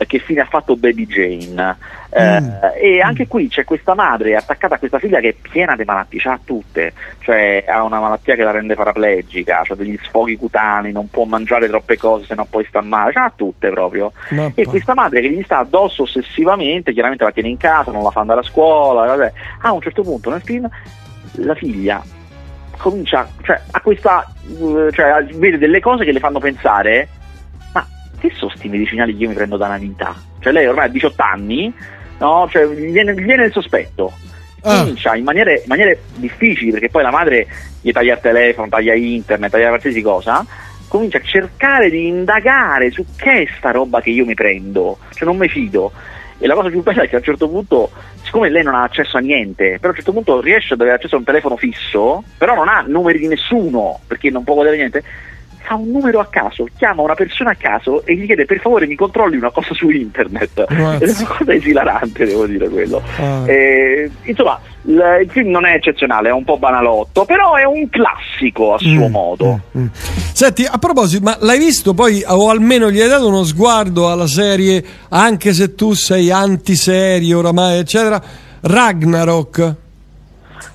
eh, 0.00 0.06
che 0.06 0.18
fine 0.18 0.40
ha 0.40 0.46
fatto 0.46 0.76
Baby 0.76 1.06
Jane. 1.06 1.76
Eh, 2.14 2.40
Mm. 2.40 2.50
E 2.80 3.00
anche 3.00 3.26
qui 3.26 3.48
c'è 3.48 3.64
questa 3.64 3.94
madre 3.94 4.36
attaccata 4.36 4.74
a 4.74 4.78
questa 4.78 4.98
figlia 4.98 5.20
che 5.20 5.30
è 5.30 5.34
piena 5.34 5.74
di 5.76 5.84
malattie, 5.84 6.20
l'ha 6.22 6.38
tutte, 6.44 6.92
cioè 7.20 7.64
ha 7.66 7.82
una 7.82 8.00
malattia 8.00 8.34
che 8.34 8.42
la 8.42 8.50
rende 8.50 8.74
paraplegica, 8.74 9.62
ha 9.66 9.74
degli 9.74 9.98
sfoghi 10.02 10.36
cutanei, 10.36 10.92
non 10.92 11.08
può 11.08 11.24
mangiare 11.24 11.68
troppe 11.68 11.96
cose 11.96 12.26
se 12.26 12.34
no 12.34 12.46
poi 12.48 12.64
sta 12.68 12.82
male, 12.82 13.12
l'ha 13.14 13.32
tutte 13.34 13.70
proprio. 13.70 14.12
Ma 14.30 14.50
E 14.54 14.64
pa- 14.64 14.70
questa 14.70 14.94
madre 14.94 15.20
che 15.22 15.30
gli 15.30 15.42
sta 15.42 15.58
addosso 15.58 16.02
ossessivamente, 16.02 16.92
chiaramente 16.92 17.24
la 17.24 17.32
tiene 17.32 17.48
in 17.48 17.56
casa, 17.56 17.90
non 17.92 18.02
la 18.02 18.10
fa 18.10 18.20
andare 18.20 18.40
a 18.40 18.44
scuola, 18.44 19.06
vabbè. 19.06 19.32
a 19.62 19.72
un 19.72 19.80
certo 19.80 20.02
punto 20.02 20.28
nel 20.30 20.42
film 20.42 20.68
la 21.36 21.54
figlia 21.54 22.02
comincia, 22.76 23.26
cioè 23.42 23.60
a 23.70 23.80
questa, 23.80 24.26
eh, 24.48 24.90
cioè 24.92 25.24
vede 25.34 25.56
delle 25.56 25.80
cose 25.80 26.04
che 26.04 26.12
le 26.12 26.18
fanno 26.18 26.40
pensare, 26.40 27.08
ma 27.72 27.86
che 28.18 28.30
sono 28.34 28.50
sti 28.54 28.68
medicinali 28.68 29.16
che 29.16 29.22
io 29.22 29.28
mi 29.28 29.34
prendo 29.34 29.56
da 29.56 29.66
una 29.66 29.78
vita? 29.78 30.14
Cioè 30.40 30.52
lei 30.52 30.66
ormai 30.66 30.86
ha 30.86 30.88
18 30.88 31.22
anni, 31.22 31.72
no? 32.22 32.48
Cioè 32.48 32.66
gli 32.66 32.92
viene, 32.92 33.12
viene 33.12 33.46
il 33.46 33.52
sospetto. 33.52 34.12
Ah. 34.62 34.78
Comincia 34.78 35.16
in 35.16 35.24
maniere, 35.24 35.64
maniere 35.66 36.02
difficili, 36.14 36.70
perché 36.70 36.88
poi 36.88 37.02
la 37.02 37.10
madre 37.10 37.46
gli 37.80 37.90
taglia 37.90 38.14
il 38.14 38.20
telefono, 38.20 38.68
taglia 38.68 38.94
internet, 38.94 39.50
taglia 39.50 39.68
qualsiasi 39.68 40.00
cosa, 40.00 40.46
comincia 40.86 41.18
a 41.18 41.22
cercare 41.22 41.90
di 41.90 42.06
indagare 42.06 42.92
su 42.92 43.04
che 43.16 43.42
è 43.42 43.48
sta 43.58 43.72
roba 43.72 44.00
che 44.00 44.10
io 44.10 44.24
mi 44.24 44.34
prendo, 44.34 44.98
cioè 45.14 45.26
non 45.26 45.36
mi 45.36 45.48
fido. 45.48 45.90
E 46.38 46.46
la 46.46 46.54
cosa 46.54 46.68
più 46.68 46.82
bella 46.82 47.02
è 47.02 47.08
che 47.08 47.16
a 47.16 47.18
un 47.18 47.24
certo 47.24 47.48
punto, 47.48 47.90
siccome 48.22 48.48
lei 48.50 48.62
non 48.62 48.74
ha 48.74 48.82
accesso 48.82 49.16
a 49.16 49.20
niente, 49.20 49.78
però 49.80 49.86
a 49.86 49.90
un 49.90 49.94
certo 49.94 50.12
punto 50.12 50.40
riesce 50.40 50.74
ad 50.74 50.80
avere 50.80 50.96
accesso 50.96 51.16
a 51.16 51.18
un 51.18 51.24
telefono 51.24 51.56
fisso, 51.56 52.22
però 52.38 52.54
non 52.54 52.68
ha 52.68 52.84
numeri 52.86 53.18
di 53.18 53.28
nessuno, 53.28 54.00
perché 54.06 54.30
non 54.30 54.44
può 54.44 54.56
vedere 54.56 54.76
niente, 54.76 55.02
fa 55.62 55.74
un 55.74 55.90
numero 55.90 56.20
a 56.20 56.26
caso, 56.26 56.66
chiama 56.76 57.02
una 57.02 57.14
persona 57.14 57.50
a 57.50 57.54
caso 57.54 58.04
e 58.04 58.14
gli 58.16 58.26
chiede 58.26 58.44
per 58.44 58.60
favore 58.60 58.86
mi 58.86 58.94
controlli 58.94 59.36
una 59.36 59.50
cosa 59.50 59.74
su 59.74 59.88
internet. 59.90 60.64
Ed 60.68 61.08
è 61.08 61.14
una 61.18 61.34
cosa 61.36 61.52
esilarante, 61.54 62.24
devo 62.26 62.46
dire 62.46 62.68
quello. 62.68 63.02
Ah. 63.18 63.50
Eh, 63.50 64.10
insomma, 64.24 64.60
il, 64.84 65.02
il 65.22 65.30
film 65.30 65.50
non 65.50 65.64
è 65.64 65.74
eccezionale, 65.74 66.28
è 66.28 66.32
un 66.32 66.44
po' 66.44 66.58
banalotto, 66.58 67.24
però 67.24 67.54
è 67.54 67.64
un 67.64 67.88
classico 67.88 68.74
a 68.74 68.78
suo 68.78 69.08
Mm, 69.08 69.10
modo. 69.10 69.60
mm, 69.76 69.80
mm. 69.82 69.86
Senti, 70.32 70.64
a 70.64 70.78
proposito, 70.78 71.22
ma 71.24 71.36
l'hai 71.40 71.58
visto 71.58 71.94
poi, 71.94 72.22
o 72.26 72.50
almeno 72.50 72.90
gli 72.90 73.00
hai 73.00 73.08
dato 73.08 73.28
uno 73.28 73.44
sguardo 73.44 74.10
alla 74.10 74.26
serie, 74.26 74.84
anche 75.10 75.52
se 75.52 75.74
tu 75.74 75.92
sei 75.92 76.30
antiserie 76.30 77.34
oramai, 77.34 77.78
eccetera, 77.78 78.20
Ragnarok? 78.62 79.74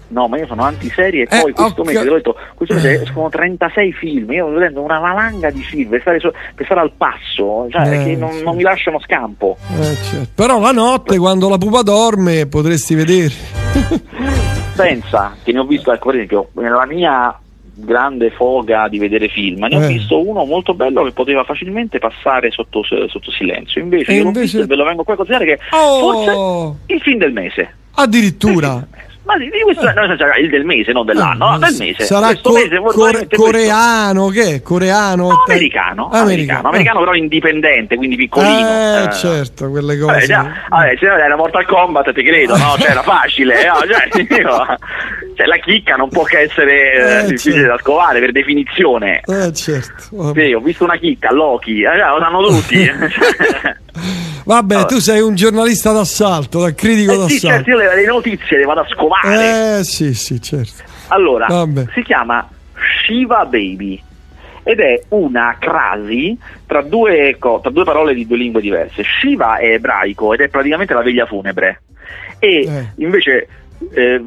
No, 0.09 0.27
ma 0.27 0.37
io 0.37 0.47
sono 0.47 0.63
antiserie 0.63 1.23
e 1.23 1.37
Eh, 1.37 1.41
poi 1.41 1.51
questo 1.51 1.81
ok. 1.81 1.87
mese, 1.87 2.03
detto, 2.05 2.35
questo 2.55 2.75
mese 2.75 3.01
escono 3.03 3.29
36 3.29 3.91
film, 3.93 4.31
io 4.31 4.45
sto 4.47 4.53
vedendo 4.55 4.81
una 4.81 4.99
valanga 4.99 5.49
di 5.49 5.61
film 5.61 5.89
per 5.89 6.01
stare, 6.01 6.19
so- 6.19 6.33
per 6.55 6.65
stare 6.65 6.79
al 6.81 6.91
passo, 6.95 7.67
cioè 7.69 7.99
Eh, 7.99 8.03
che 8.03 8.15
non, 8.15 8.37
non 8.43 8.55
mi 8.55 8.63
lasciano 8.63 8.99
scampo. 9.01 9.57
Eh, 9.79 9.95
certo. 9.95 10.29
Però 10.33 10.59
la 10.59 10.71
notte, 10.71 11.17
quando 11.17 11.49
la 11.49 11.57
pupa 11.57 11.81
dorme, 11.81 12.47
potresti 12.47 12.95
vedere. 12.95 13.33
Pensa 14.75 15.35
che 15.43 15.51
ne 15.51 15.59
ho 15.59 15.65
visto, 15.65 15.91
ecco 15.91 16.05
per 16.07 16.15
esempio, 16.15 16.49
nella 16.53 16.85
mia 16.85 17.37
grande 17.79 18.31
foga 18.31 18.87
di 18.87 18.97
vedere 18.99 19.27
film, 19.27 19.65
ne 19.65 19.75
ho 19.75 19.83
Eh. 19.83 19.87
visto 19.87 20.25
uno 20.27 20.45
molto 20.45 20.73
bello 20.73 21.03
che 21.03 21.11
poteva 21.11 21.43
facilmente 21.43 21.99
passare 21.99 22.49
sotto, 22.51 22.81
sotto 22.83 23.31
silenzio, 23.31 23.81
invece 23.81 24.11
E 24.11 24.15
io 24.15 24.21
l'ho 24.21 24.27
invece- 24.27 24.43
visto 24.45 24.61
e 24.61 24.65
ve 24.65 24.75
lo 24.75 24.83
vengo 24.85 25.03
qua 25.03 25.13
a 25.13 25.17
considerare 25.17 25.45
che 25.55 25.59
Oh! 25.71 25.99
forse 25.99 26.93
il 26.93 27.01
film 27.01 27.17
del 27.19 27.33
mese. 27.33 27.75
Addirittura. 27.95 28.87
Ma 29.27 29.37
di 29.37 29.49
questo, 29.49 29.83
no, 29.83 30.05
nel 30.05 30.17
senso, 30.17 30.39
il 30.39 30.49
del 30.49 30.63
mese, 30.63 30.93
non 30.93 31.05
dell'anno, 31.05 31.49
no, 31.49 31.57
del 31.59 31.75
mese. 31.77 32.05
Sarà 32.05 32.27
Questo 32.27 32.49
co- 32.49 32.55
mese, 32.55 32.77
core- 32.77 32.91
probabilmente 32.93 33.35
questo. 33.35 33.43
coreano, 33.51 34.27
che 34.29 34.53
è? 34.55 34.61
Coreano? 34.61 35.27
No, 35.27 35.43
americano, 35.45 36.09
americano, 36.13 36.67
americano 36.69 36.99
però 36.99 37.13
indipendente, 37.13 37.95
quindi 37.97 38.15
piccolino. 38.15 38.69
Eh, 38.69 39.03
eh. 39.03 39.13
certo, 39.13 39.69
quelle 39.69 39.97
Vabbè, 39.97 40.13
cose. 40.13 40.25
già, 40.27 40.49
vabbè, 40.69 40.95
se 40.97 41.05
era 41.05 41.35
Mortal 41.35 41.65
Kombat 41.65 42.13
ti 42.13 42.23
credo, 42.23 42.55
no? 42.55 42.75
Cioè 42.79 42.91
era 42.91 43.01
facile, 43.03 43.65
no? 43.65 43.73
cioè, 43.85 44.23
io- 44.39 44.77
cioè, 45.35 45.45
la 45.45 45.57
chicca 45.57 45.95
non 45.95 46.07
può 46.07 46.23
che 46.23 46.39
essere 46.39 46.93
eh, 46.93 47.17
Eh, 47.19 47.25
difficile 47.25 47.55
certo. 47.55 47.71
da 47.71 47.77
scovare 47.79 48.19
per 48.21 48.31
definizione. 48.31 49.21
Eh, 49.25 49.53
certo. 49.53 50.03
Vabbè, 50.11 50.45
Sì, 50.45 50.53
ho 50.53 50.59
visto 50.61 50.83
una 50.85 50.95
chicca, 50.97 51.33
Loki, 51.33 51.81
eh, 51.81 51.97
lo 51.97 52.19
sanno 52.21 52.47
tutti. 52.47 52.89
Vabbè, 54.47 54.75
Vabbè. 54.75 54.87
tu 54.87 54.99
sei 54.99 55.19
un 55.19 55.35
giornalista 55.35 55.91
d'assalto, 55.91 56.61
da 56.61 56.73
critico 56.73 57.11
Eh 57.11 57.15
sì, 57.15 57.19
d'assalto. 57.41 57.47
certo, 57.47 57.69
io 57.69 57.77
le, 57.77 57.95
le 57.95 58.05
notizie 58.05 58.57
le 58.57 58.63
vado 58.63 58.79
a 58.79 58.87
scovare. 58.87 59.79
Eh, 59.79 59.83
sì, 59.83 60.13
sì, 60.13 60.41
certo. 60.41 60.83
Allora, 61.09 61.47
Vabbè. 61.47 61.85
si 61.93 62.01
chiama 62.03 62.47
Shiva 63.05 63.43
Baby 63.45 64.01
ed 64.63 64.79
è 64.79 65.01
una 65.09 65.57
crasi 65.59 66.37
tra 66.65 66.81
due, 66.81 67.37
tra 67.39 67.69
due 67.69 67.83
parole 67.83 68.13
di 68.13 68.25
due 68.25 68.37
lingue 68.37 68.61
diverse. 68.61 69.03
Shiva 69.03 69.57
è 69.57 69.73
ebraico 69.73 70.33
ed 70.33 70.39
è 70.41 70.47
praticamente 70.47 70.93
la 70.93 71.01
veglia 71.01 71.25
funebre 71.25 71.81
e 72.39 72.59
Eh. 72.67 72.87
invece 72.97 73.47
eh, 73.93 74.13
eh, 74.13 74.21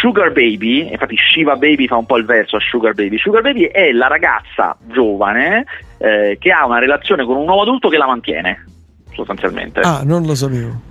Sugar 0.00 0.30
Baby, 0.32 0.90
infatti 0.90 1.16
Shiva 1.16 1.56
Baby 1.56 1.86
fa 1.88 1.96
un 1.96 2.06
po' 2.06 2.16
il 2.16 2.24
verso 2.24 2.56
a 2.56 2.60
Sugar 2.60 2.94
Baby, 2.94 3.18
Sugar 3.18 3.42
Baby 3.42 3.64
è 3.64 3.90
la 3.92 4.06
ragazza 4.06 4.76
giovane 4.92 5.64
eh, 5.98 6.36
che 6.40 6.50
ha 6.52 6.64
una 6.66 6.78
relazione 6.78 7.24
con 7.24 7.36
un 7.36 7.48
uomo 7.48 7.62
adulto 7.62 7.88
che 7.88 7.96
la 7.98 8.06
mantiene 8.06 8.66
sostanzialmente. 9.14 9.80
Ah, 9.80 10.02
non 10.04 10.24
lo 10.24 10.34
sapevo. 10.34 10.90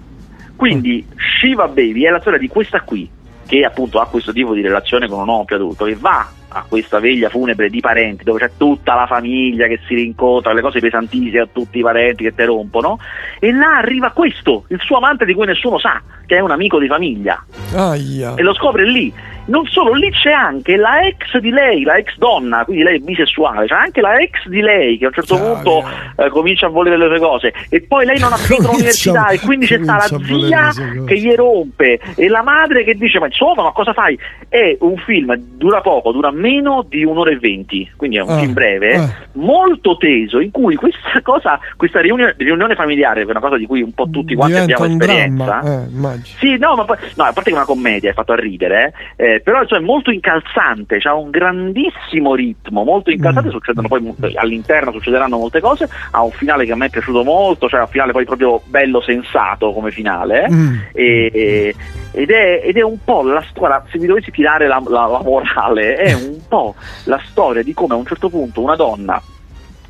Quindi 0.56 1.06
Shiva 1.16 1.68
Baby 1.68 2.04
è 2.04 2.10
la 2.10 2.20
storia 2.20 2.38
di 2.38 2.48
questa 2.48 2.82
qui, 2.82 3.10
che 3.48 3.66
appunto 3.66 4.00
ha 4.00 4.06
questo 4.06 4.32
tipo 4.32 4.54
di 4.54 4.62
relazione 4.62 5.08
con 5.08 5.20
un 5.20 5.28
uomo 5.28 5.46
più 5.46 5.56
adulto, 5.56 5.86
che 5.86 5.96
va 5.96 6.30
a 6.54 6.66
questa 6.68 7.00
veglia 7.00 7.30
funebre 7.30 7.70
di 7.70 7.80
parenti, 7.80 8.24
dove 8.24 8.40
c'è 8.40 8.52
tutta 8.58 8.94
la 8.94 9.08
famiglia 9.08 9.68
che 9.68 9.80
si 9.88 9.96
rincontra, 9.96 10.54
le 10.54 10.62
cose 10.62 10.80
pesantissime 10.80 11.40
a 11.40 11.48
tutti 11.52 11.80
i 11.80 11.82
parenti 11.82 12.24
che 12.24 12.36
te 12.36 12.46
rompono, 12.46 13.00
e 13.40 13.52
là 13.52 13.78
arriva 13.78 14.12
questo, 14.12 14.66
il 14.68 14.80
suo 14.82 14.98
amante 14.98 15.26
di 15.26 15.34
cui 15.34 15.46
nessuno 15.46 15.80
sa, 15.80 16.02
che 16.26 16.36
è 16.36 16.40
un 16.42 16.52
amico 16.52 16.78
di 16.78 16.88
famiglia, 16.88 17.44
Aia. 17.74 18.36
e 18.36 18.42
lo 18.44 18.54
scopre 18.54 18.86
lì. 18.86 19.14
Non 19.52 19.66
solo, 19.68 19.94
lì 19.94 20.10
c'è 20.12 20.32
anche 20.32 20.78
la 20.78 21.02
ex 21.06 21.38
di 21.40 21.50
lei, 21.50 21.84
la 21.84 21.96
ex 21.98 22.16
donna, 22.18 22.64
quindi 22.64 22.84
lei 22.84 22.96
è 22.98 23.00
bisessuale, 23.00 23.68
c'è 23.68 23.76
anche 23.76 24.00
la 24.00 24.16
ex 24.18 24.48
di 24.48 24.62
lei 24.62 24.98
che 24.98 25.06
a 25.06 25.08
un 25.10 25.14
certo 25.14 25.36
Chiaro. 25.36 25.54
punto 25.54 25.84
eh, 26.16 26.30
comincia 26.30 26.68
a 26.68 26.70
volere 26.70 26.98
le 26.98 27.08
sue 27.08 27.20
cose 27.20 27.54
e 27.70 27.82
poi 27.82 28.06
lei 28.06 28.18
non 28.20 28.32
ha 28.32 28.38
finito 28.38 28.68
l'università 28.72 29.28
e 29.28 29.40
quindi 29.40 29.66
c'è 29.66 29.80
sta 29.84 29.96
la 29.96 30.08
zia 30.24 30.70
che 31.06 31.18
gli 31.20 31.34
rompe 31.36 32.00
e 32.16 32.28
la 32.30 32.42
madre 32.44 32.84
che 32.86 32.94
dice 32.96 33.20
ma 33.20 33.26
insomma 33.26 33.64
ma 33.64 33.72
cosa 33.72 33.92
fai? 33.94 34.18
È 34.48 34.78
un 34.80 34.96
film, 34.98 35.34
dura 35.36 35.82
poco, 35.82 36.12
dura 36.14 36.32
meno 36.32 36.86
di 36.88 37.04
un'ora 37.04 37.32
e 37.32 37.38
venti, 37.38 37.90
quindi 37.98 38.18
è 38.18 38.22
un 38.22 38.30
Ah, 38.30 38.38
film 38.40 38.54
breve, 38.54 38.94
eh. 38.94 39.10
molto 39.34 39.98
teso 39.98 40.40
in 40.40 40.52
cui 40.52 40.76
questa 40.76 41.20
cosa, 41.22 41.60
questa 41.76 42.00
riunione, 42.00 42.36
riunione 42.38 42.76
familiare, 42.76 43.22
che 43.22 43.28
è 43.28 43.32
una 43.32 43.40
cosa 43.42 43.58
di 43.58 43.66
cui 43.66 43.82
un 43.82 43.92
po' 43.94 44.08
tutti 44.10 44.34
quanti 44.36 44.54
Diventa 44.54 44.76
abbiamo 44.76 45.02
esperienza. 45.04 45.60
dramma. 45.62 46.14
Eh. 46.14 46.20
Sì, 46.40 46.58
no, 46.58 46.76
ma 46.76 46.86
poi, 46.86 46.96
no, 47.16 47.24
a 47.26 47.34
parte 47.34 47.50
che 47.50 47.50
è 47.50 47.54
una 47.54 47.66
commedia, 47.66 48.10
è 48.10 48.14
fatto 48.14 48.32
a 48.32 48.36
ridere, 48.36 48.94
eh, 49.18 49.34
eh, 49.36 49.41
però 49.44 49.62
insomma, 49.62 49.82
è 49.82 49.84
molto 49.84 50.12
incalzante, 50.12 51.00
c'ha 51.00 51.14
un 51.14 51.30
grandissimo 51.30 52.36
ritmo, 52.36 52.84
molto 52.84 53.10
incalzante, 53.12 53.50
Mm. 53.50 53.52
succedono 53.52 53.88
poi 53.88 54.14
all'interno 54.36 54.92
succederanno 54.92 55.38
molte 55.38 55.60
cose, 55.60 55.90
ha 56.12 56.22
un 56.24 56.32
finale 56.32 56.66
che 56.66 56.72
a 56.72 56.76
me 56.76 56.88
è 56.88 56.90
piaciuto 56.90 57.24
molto, 57.24 57.68
cioè 57.70 57.82
un 57.82 57.88
finale 57.88 58.12
poi 58.12 58.26
proprio 58.26 58.62
bello 58.66 59.02
sensato 59.02 59.72
come 59.74 59.92
finale, 59.92 60.46
eh, 60.46 60.52
Mm. 60.52 60.74
e- 60.94 61.32
e- 61.34 61.76
ed, 62.14 62.30
è, 62.30 62.62
ed 62.66 62.78
è 62.78 62.82
un 62.82 62.98
po' 63.04 63.22
la 63.24 63.44
storia, 63.50 63.84
se 63.90 63.98
vi 63.98 64.06
dovessi 64.08 64.32
tirare 64.32 64.68
la, 64.68 64.82
la- 64.88 65.06
la 65.08 65.22
morale, 65.24 65.96
è 65.96 66.14
un 66.14 66.40
po' 66.48 66.76
la 67.06 67.20
storia 67.30 67.64
di 67.64 67.74
come 67.74 67.94
a 67.94 67.98
un 67.98 68.06
certo 68.06 68.30
punto 68.30 68.62
una 68.62 68.76
donna 68.76 69.22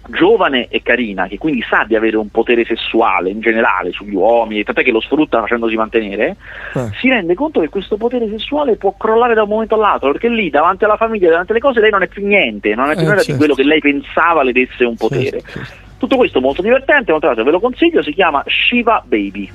giovane 0.09 0.67
e 0.69 0.81
carina, 0.81 1.27
che 1.27 1.37
quindi 1.37 1.63
sa 1.69 1.85
di 1.87 1.95
avere 1.95 2.17
un 2.17 2.29
potere 2.29 2.65
sessuale 2.65 3.29
in 3.29 3.39
generale 3.39 3.91
sugli 3.91 4.15
uomini, 4.15 4.63
tant'è 4.63 4.83
che 4.83 4.91
lo 4.91 4.99
sfrutta 4.99 5.39
facendosi 5.41 5.75
mantenere, 5.75 6.35
Eh. 6.73 6.89
si 6.99 7.07
rende 7.09 7.33
conto 7.35 7.59
che 7.61 7.69
questo 7.69 7.97
potere 7.97 8.27
sessuale 8.29 8.75
può 8.75 8.95
crollare 8.97 9.33
da 9.33 9.43
un 9.43 9.49
momento 9.49 9.75
all'altro, 9.75 10.11
perché 10.11 10.29
lì 10.29 10.49
davanti 10.49 10.83
alla 10.83 10.97
famiglia, 10.97 11.29
davanti 11.29 11.51
alle 11.51 11.61
cose, 11.61 11.79
lei 11.79 11.91
non 11.91 12.01
è 12.03 12.07
più 12.07 12.25
niente, 12.25 12.73
non 12.75 12.89
è 12.89 12.93
più 12.93 13.03
Eh, 13.03 13.05
nulla 13.05 13.19
di 13.19 13.23
certo. 13.23 13.37
quello 13.37 13.53
che 13.55 13.63
lei 13.63 13.79
pensava 13.79 14.43
le 14.43 14.51
desse 14.51 14.83
un 14.83 14.95
potere. 14.95 15.41
Certo, 15.41 15.51
certo. 15.51 15.73
Tutto 15.97 16.17
questo 16.17 16.41
molto 16.41 16.61
divertente, 16.63 17.11
molto 17.11 17.31
ve 17.31 17.51
lo 17.51 17.59
consiglio, 17.59 18.01
si 18.01 18.11
chiama 18.13 18.43
Shiva 18.47 19.03
Baby. 19.05 19.49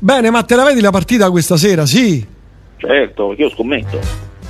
Bene, 0.00 0.30
ma 0.30 0.42
te 0.42 0.56
la 0.56 0.64
vedi 0.64 0.80
la 0.80 0.90
partita 0.90 1.30
questa 1.30 1.56
sera? 1.56 1.86
Sì. 1.86 2.26
Certo, 2.76 3.28
perché 3.28 3.42
io 3.42 3.50
scommetto. 3.50 4.00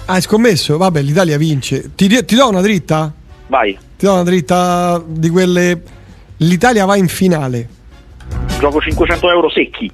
Hai 0.07 0.23
scommesso? 0.23 0.79
Vabbè, 0.79 1.03
l'Italia 1.03 1.37
vince. 1.37 1.95
Ti, 1.95 2.25
ti 2.25 2.35
do 2.35 2.49
una 2.49 2.63
dritta? 2.63 3.13
Vai, 3.53 3.79
Ti 3.99 4.07
do 4.07 4.15
una 4.15 4.23
dritta 4.23 5.03
di 5.07 5.29
quelle. 5.29 5.83
L'Italia 6.39 6.87
va 6.87 6.97
in 6.97 7.07
finale. 7.07 7.69
gioco 8.59 8.81
500 8.81 9.29
euro 9.31 9.51
secchi. 9.51 9.93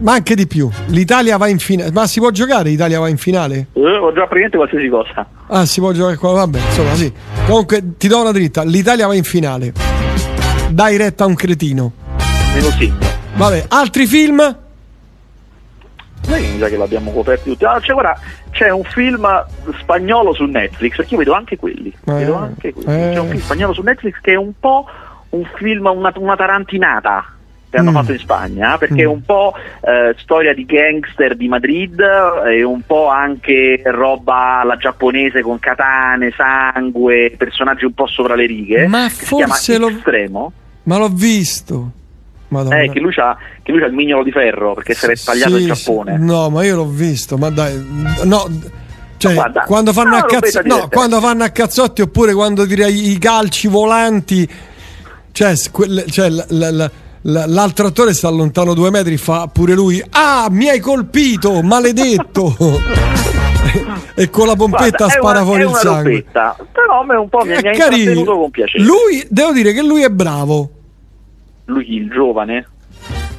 Ma 0.00 0.12
anche 0.12 0.34
di 0.34 0.46
più. 0.46 0.68
L'Italia 0.88 1.38
va 1.38 1.48
in 1.48 1.58
finale. 1.58 1.90
Ma 1.90 2.06
si 2.06 2.20
può 2.20 2.30
giocare? 2.30 2.68
L'Italia 2.68 3.00
va 3.00 3.08
in 3.08 3.16
finale? 3.16 3.68
Eh, 3.72 3.80
ho 3.80 4.12
già 4.12 4.26
praticamente 4.26 4.58
qualsiasi 4.58 4.88
cosa. 4.88 5.26
Ah, 5.46 5.64
si 5.64 5.80
può 5.80 5.92
giocare 5.92 6.16
qua. 6.16 6.32
Vabbè, 6.32 6.58
insomma, 6.58 6.94
sì. 6.96 7.10
Comunque, 7.46 7.96
ti 7.96 8.08
do 8.08 8.20
una 8.20 8.30
dritta. 8.30 8.62
L'Italia 8.64 9.06
va 9.06 9.14
in 9.14 9.24
finale. 9.24 9.72
Dai 10.68 10.98
retta 10.98 11.24
a 11.24 11.28
un 11.28 11.34
cretino. 11.34 11.92
Meno 12.52 12.68
sì. 12.78 12.92
Vabbè, 13.36 13.64
altri 13.68 14.04
film? 14.06 14.36
Noi 16.26 16.40
mi 16.42 16.58
sa 16.58 16.68
che 16.68 16.76
l'abbiamo 16.76 17.10
coperti 17.10 17.48
tutti. 17.52 17.64
Ah, 17.64 17.80
c'è, 17.80 17.94
guarda, 17.94 18.20
c'è 18.58 18.70
un 18.70 18.82
film 18.82 19.24
spagnolo 19.78 20.32
su 20.34 20.44
Netflix, 20.46 20.96
perché 20.96 21.12
io 21.12 21.18
vedo 21.20 21.32
anche 21.32 21.56
quelli. 21.56 21.90
Eh, 21.90 22.12
vedo 22.12 22.34
anche 22.34 22.72
quelli. 22.72 22.88
eh. 22.90 23.10
C'è 23.12 23.20
un 23.20 23.28
film 23.28 23.40
spagnolo 23.40 23.72
su 23.72 23.82
Netflix 23.82 24.14
che 24.20 24.32
è 24.32 24.36
un 24.36 24.50
po' 24.58 24.84
un 25.30 25.44
film, 25.56 25.86
una, 25.86 26.12
una 26.16 26.34
tarantinata 26.34 27.24
che 27.70 27.76
hanno 27.76 27.90
Mm. 27.90 27.94
fatto 27.94 28.12
in 28.12 28.18
Spagna, 28.18 28.78
perché 28.78 29.02
è 29.02 29.06
Mm. 29.06 29.10
un 29.10 29.22
po' 29.24 29.54
eh, 29.82 30.14
storia 30.18 30.54
di 30.54 30.64
gangster 30.64 31.36
di 31.36 31.46
Madrid 31.48 32.00
e 32.48 32.62
un 32.64 32.80
po' 32.84 33.08
anche 33.08 33.80
roba 33.84 34.60
alla 34.60 34.76
giapponese 34.76 35.42
con 35.42 35.58
katane, 35.60 36.32
sangue, 36.36 37.34
personaggi 37.36 37.84
un 37.84 37.92
po' 37.92 38.06
sopra 38.08 38.34
le 38.34 38.46
righe. 38.46 38.88
Ma 38.88 39.08
forse 39.08 39.78
lo- 39.78 39.88
Extremo. 39.90 40.52
Ma 40.84 40.96
l'ho 40.98 41.08
visto. 41.10 41.90
Madonna. 42.48 42.80
Eh, 42.80 42.90
che 42.90 42.98
lui 43.00 43.12
c'ha, 43.12 43.36
che 43.62 43.70
lui 43.72 43.80
c'ha 43.80 43.86
il 43.86 43.92
mignolo 43.92 44.22
di 44.24 44.30
ferro 44.32 44.74
perché 44.74 44.94
si 44.94 45.04
era 45.04 45.14
tagliato 45.22 45.56
Sì, 45.56 45.62
in. 45.62 45.66
Giappone. 45.74 46.16
No, 46.18 46.48
ma 46.50 46.64
io 46.64 46.76
l'ho 46.76 46.86
visto, 46.88 47.36
ma 47.36 47.50
dai, 47.50 47.84
no. 48.24 48.48
Cioè, 49.18 49.34
Guarda, 49.34 49.62
quando 49.62 49.92
fanno, 49.92 50.10
no, 50.10 50.16
a 50.16 50.20
lo 50.20 50.26
cazzo- 50.26 50.40
pensa 50.40 50.62
no, 50.62 50.88
quando 50.88 51.20
fanno 51.20 51.42
a 51.44 51.48
cazzotti 51.48 52.02
oppure 52.02 52.32
quando 52.34 52.64
direi 52.64 53.10
i 53.10 53.18
calci 53.18 53.66
volanti, 53.66 54.48
cioè, 55.32 55.54
quelle- 55.72 56.06
cioè, 56.06 56.30
l- 56.30 56.46
l- 56.48 56.56
l- 56.76 56.90
l- 57.22 57.44
l'altro 57.48 57.88
attore 57.88 58.14
sta 58.14 58.28
lontano 58.30 58.74
due 58.74 58.90
metri, 58.90 59.16
fa 59.16 59.48
pure 59.52 59.74
lui: 59.74 60.00
Ah, 60.10 60.46
mi 60.50 60.68
hai 60.68 60.78
colpito, 60.78 61.60
maledetto! 61.62 62.54
e 64.14 64.30
con 64.30 64.46
la 64.46 64.54
pompetta 64.54 65.06
Guarda, 65.06 65.08
spara 65.14 65.38
una- 65.40 65.46
fuori 65.46 65.62
il 65.64 65.74
sangue. 65.74 66.02
robbetta, 66.10 66.56
però 66.72 67.00
a 67.00 67.04
me 67.04 67.16
un 67.16 67.28
po' 67.28 67.44
mi, 67.44 67.52
È 67.54 67.60
mi 67.60 67.68
ha 67.68 67.72
intrattenuto 67.72 68.36
con 68.38 68.50
piacere. 68.50 68.84
Lui, 68.84 69.26
devo 69.28 69.52
dire 69.52 69.72
che 69.72 69.82
lui 69.82 70.02
è 70.02 70.08
bravo. 70.10 70.70
Lui, 71.68 71.96
il 71.96 72.08
giovane, 72.10 72.66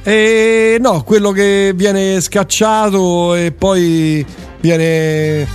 E 0.03 0.77
no, 0.79 1.03
quello 1.03 1.31
che 1.31 1.71
viene 1.75 2.21
scacciato 2.21 3.35
e 3.35 3.51
poi 3.51 4.25
viene. 4.59 5.45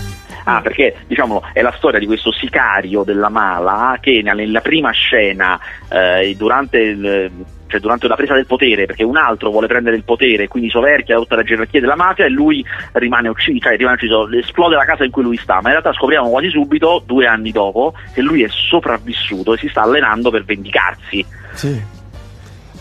Ah, 0.45 0.61
perché 0.61 0.97
diciamo 1.07 1.43
è 1.53 1.63
la 1.63 1.73
storia 1.77 1.99
di 1.99 2.07
questo 2.07 2.31
sicario 2.31 3.03
della 3.03 3.31
mala 3.31 3.97
che 4.01 4.21
nella 4.23 4.61
prima 4.61 4.91
scena, 4.91 5.59
eh, 5.89 6.35
durante 6.37 6.79
il 6.79 7.31
cioè 7.67 7.81
durante 7.81 8.07
la 8.07 8.15
presa 8.15 8.35
del 8.35 8.47
potere, 8.47 8.87
perché 8.87 9.03
un 9.03 9.17
altro 9.17 9.51
vuole 9.51 9.67
prendere 9.67 9.97
il 9.97 10.05
potere, 10.05 10.47
quindi 10.47 10.71
soverchia 10.71 11.17
tutta 11.17 11.35
la 11.35 11.43
gerarchia 11.43 11.81
della 11.81 11.97
mafia 11.97 12.25
e 12.25 12.29
lui 12.29 12.65
rimane 12.93 13.29
ucciso, 13.29 13.59
cioè 13.59 13.77
rimane 13.77 13.97
ucciso, 13.97 14.31
esplode 14.31 14.77
la 14.77 14.85
casa 14.85 15.05
in 15.05 15.11
cui 15.11 15.25
lui 15.25 15.37
sta, 15.39 15.55
ma 15.55 15.71
in 15.71 15.81
realtà 15.81 15.93
scopriamo 15.93 16.29
quasi 16.29 16.51
subito, 16.51 17.03
due 17.05 17.27
anni 17.27 17.51
dopo, 17.51 17.95
che 18.13 18.21
lui 18.21 18.45
è 18.45 18.49
sopravvissuto 18.49 19.55
e 19.55 19.59
si 19.59 19.69
sta 19.69 19.83
allenando 19.83 20.31
per 20.31 20.45
vendicarsi. 20.45 21.25
Sì. 21.55 21.94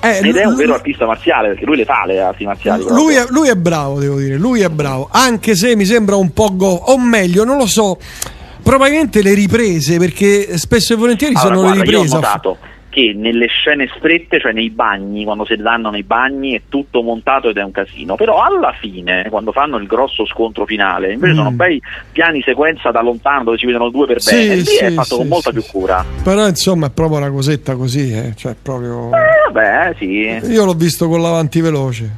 Eh, 0.03 0.19
Ed 0.21 0.35
è 0.35 0.43
un 0.43 0.55
vero 0.55 0.73
artista 0.73 1.05
marziale 1.05 1.47
perché 1.49 1.65
lui 1.65 1.77
le 1.77 1.85
fa 1.85 2.03
le 2.05 2.19
arti 2.19 2.43
marziali. 2.43 2.83
Lui 2.89 3.15
è, 3.15 3.25
lui 3.29 3.47
è, 3.47 3.55
bravo, 3.55 3.99
devo 3.99 4.17
dire. 4.17 4.35
Lui 4.35 4.59
è 4.59 4.67
bravo. 4.67 5.07
Anche 5.09 5.55
se 5.55 5.77
mi 5.77 5.85
sembra 5.85 6.17
un 6.17 6.33
po' 6.33 6.53
go. 6.55 6.67
O 6.67 6.99
meglio, 6.99 7.45
non 7.45 7.57
lo 7.57 7.65
so. 7.65 7.97
Probabilmente 8.61 9.21
le 9.21 9.33
riprese, 9.33 9.97
perché 9.97 10.57
spesso 10.57 10.93
e 10.93 10.95
volentieri 10.97 11.35
allora, 11.35 11.55
sono 11.55 11.61
guarda, 11.61 11.83
le 11.83 11.89
riprese. 11.89 12.05
Io 12.05 12.11
ho 12.11 12.15
notato 12.15 12.57
che 12.93 13.11
nelle 13.15 13.47
scene 13.47 13.89
strette, 13.97 14.39
cioè 14.39 14.51
nei 14.51 14.69
bagni, 14.69 15.23
quando 15.23 15.45
si 15.45 15.55
danno 15.55 15.89
nei 15.89 16.03
bagni, 16.03 16.53
è 16.53 16.61
tutto 16.69 17.01
montato 17.01 17.49
ed 17.49 17.57
è 17.57 17.63
un 17.63 17.71
casino. 17.71 18.15
Però 18.15 18.43
alla 18.43 18.71
fine, 18.79 19.25
quando 19.29 19.51
fanno 19.51 19.77
il 19.77 19.87
grosso 19.87 20.27
scontro 20.27 20.67
finale, 20.67 21.13
invece 21.13 21.33
mm. 21.33 21.37
sono 21.37 21.51
bei 21.51 21.81
piani 22.11 22.43
sequenza 22.43 22.91
da 22.91 23.01
lontano 23.01 23.45
dove 23.45 23.57
si 23.57 23.65
vedono 23.65 23.89
due 23.89 24.05
per 24.05 24.21
sì, 24.21 24.35
bene. 24.35 24.55
Lì 24.55 24.65
sì, 24.65 24.77
è 24.77 24.91
fatto 24.91 25.07
sì, 25.07 25.17
con 25.17 25.27
molta 25.27 25.51
più 25.51 25.63
cura. 25.63 26.05
Però 26.23 26.47
insomma 26.47 26.87
è 26.87 26.91
proprio 26.91 27.17
una 27.17 27.31
cosetta 27.31 27.75
così, 27.75 28.13
eh? 28.13 28.33
cioè 28.35 28.55
proprio. 28.61 29.07
Eh, 29.07 29.51
vabbè, 29.51 29.95
sì. 29.97 30.51
Io 30.51 30.63
l'ho 30.63 30.73
visto 30.73 31.07
con 31.07 31.19
l'avanti 31.19 31.61
veloce. 31.61 32.17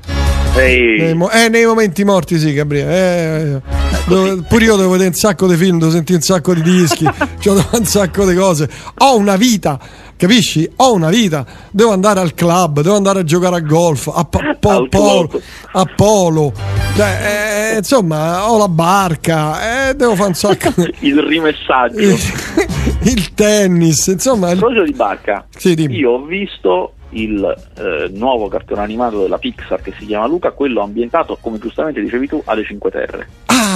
Nei, 0.56 1.14
mo- 1.14 1.30
eh, 1.32 1.50
nei 1.50 1.66
momenti 1.66 2.04
morti, 2.04 2.38
sì, 2.38 2.54
Gabriele. 2.54 2.92
Eh, 2.92 3.52
eh, 3.56 3.75
dove, 4.08 4.42
pure 4.48 4.66
io 4.66 4.76
devo 4.76 4.92
vedere 4.92 5.10
un 5.10 5.16
sacco 5.16 5.48
di 5.48 5.56
film, 5.56 5.80
devo 5.80 5.92
sentire 5.92 6.18
un 6.18 6.24
sacco 6.24 6.54
di 6.54 6.62
dischi, 6.62 7.06
cioè, 7.40 7.66
un 7.72 7.86
sacco 7.86 8.26
di 8.26 8.36
cose. 8.36 8.70
Ho 9.00 9.18
una 9.18 9.36
vita 9.36 9.80
capisci? 10.18 10.70
Ho 10.78 10.94
una 10.94 11.10
vita, 11.10 11.46
devo 11.72 11.92
andare 11.92 12.20
al 12.20 12.34
club, 12.34 12.82
devo 12.82 12.96
andare 12.96 13.20
a 13.20 13.24
giocare 13.24 13.58
a 13.58 13.60
golf, 13.60 14.08
a, 14.08 14.24
po- 14.24 14.40
po- 14.60 14.88
polo, 14.90 15.42
a 15.74 15.86
polo, 15.96 16.54
cioè, 16.96 17.74
eh, 17.74 17.78
insomma, 17.78 18.50
ho 18.50 18.58
la 18.58 18.70
barca, 18.70 19.90
eh, 19.90 19.96
devo 19.96 20.16
fare 20.16 20.30
un 20.30 20.34
sacco. 20.34 20.74
il 21.00 21.22
rimessaggio, 21.22 22.00
il, 22.00 22.18
il 23.04 23.34
tennis, 23.34 24.08
insomma. 24.08 24.50
Proposito 24.52 24.84
di 24.84 24.94
barca, 24.94 25.46
sì, 25.56 25.74
io 25.74 26.12
ho 26.12 26.24
visto 26.24 26.94
il 27.10 27.44
eh, 27.78 28.10
nuovo 28.14 28.48
cartone 28.48 28.82
animato 28.82 29.22
della 29.22 29.38
Pixar 29.38 29.82
che 29.82 29.94
si 29.98 30.06
chiama 30.06 30.28
Luca, 30.28 30.52
quello 30.52 30.82
ambientato, 30.82 31.38
come 31.40 31.60
giustamente 31.60 32.02
dicevi 32.02 32.28
tu, 32.28 32.42
alle 32.46 32.64
Cinque 32.64 32.92
Terre. 32.92 33.28
Ah, 33.46 33.75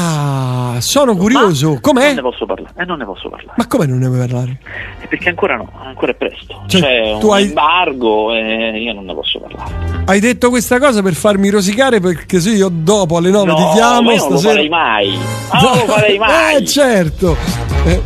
sono 0.80 1.16
curioso. 1.16 1.74
Ma 1.74 1.80
Com'è? 1.80 2.06
Non 2.08 2.16
ne 2.16 2.22
posso 2.22 2.46
parlare. 2.46 2.74
Eh, 2.78 2.86
non 2.86 2.98
ne 2.98 3.06
posso 3.06 3.30
parlare. 3.30 3.54
Ma 3.58 3.68
come 3.68 3.86
non 3.86 3.98
ne 4.00 4.08
vuoi 4.08 4.20
parlare? 4.20 4.60
Eh, 5.02 5.08
perché 5.08 5.30
ancora 5.30 5.56
no, 5.58 5.70
ancora 5.84 6.12
è 6.12 6.16
presto. 6.16 6.62
Cioè, 6.68 6.82
C'è 6.82 7.18
tu 7.20 7.28
un 7.28 7.34
hai- 7.34 7.44
embargo 7.48 8.34
e 8.34 8.80
io 8.82 8.94
non 8.94 9.06
ne 9.06 9.14
posso 9.14 9.40
parlare. 9.40 10.04
Hai 10.06 10.20
detto 10.20 10.50
questa 10.50 10.80
cosa 10.80 11.02
per 11.02 11.14
farmi 11.14 11.50
rosicare 11.50 12.00
perché 12.00 12.40
se 12.40 12.52
io 12.52 12.70
dopo 12.72 13.18
alle 13.18 13.30
9 13.30 13.46
no, 13.46 13.56
ti 13.56 13.64
chiamo 13.74 14.02
ma 14.02 14.14
io 14.14 14.20
non 14.24 14.32
lo 14.32 14.38
farei 14.40 14.70
mai. 14.70 15.10
Ma 15.52 15.62
non 15.62 15.72
lo 15.78 15.86
farei 15.86 16.18
mai. 16.18 16.56
Eh, 16.56 16.66
certo. 16.66 17.36
Eh, 17.86 18.02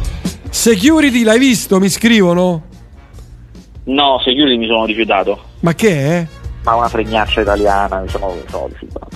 security 0.49 1.23
l'hai 1.23 1.39
visto? 1.39 1.79
Mi 1.79 1.89
scrivono? 1.89 2.63
No, 3.85 4.17
Security 4.23 4.57
mi 4.57 4.67
sono 4.67 4.85
rifiutato. 4.85 5.37
Ma 5.59 5.73
che 5.73 5.89
è? 6.19 6.27
Ma 6.63 6.75
una 6.75 6.87
fregnaccia 6.87 7.41
italiana, 7.41 7.99
mi 7.99 8.07
sono, 8.07 8.27
mi 8.33 8.41
sono 8.49 8.67
rifiutato. 8.67 9.09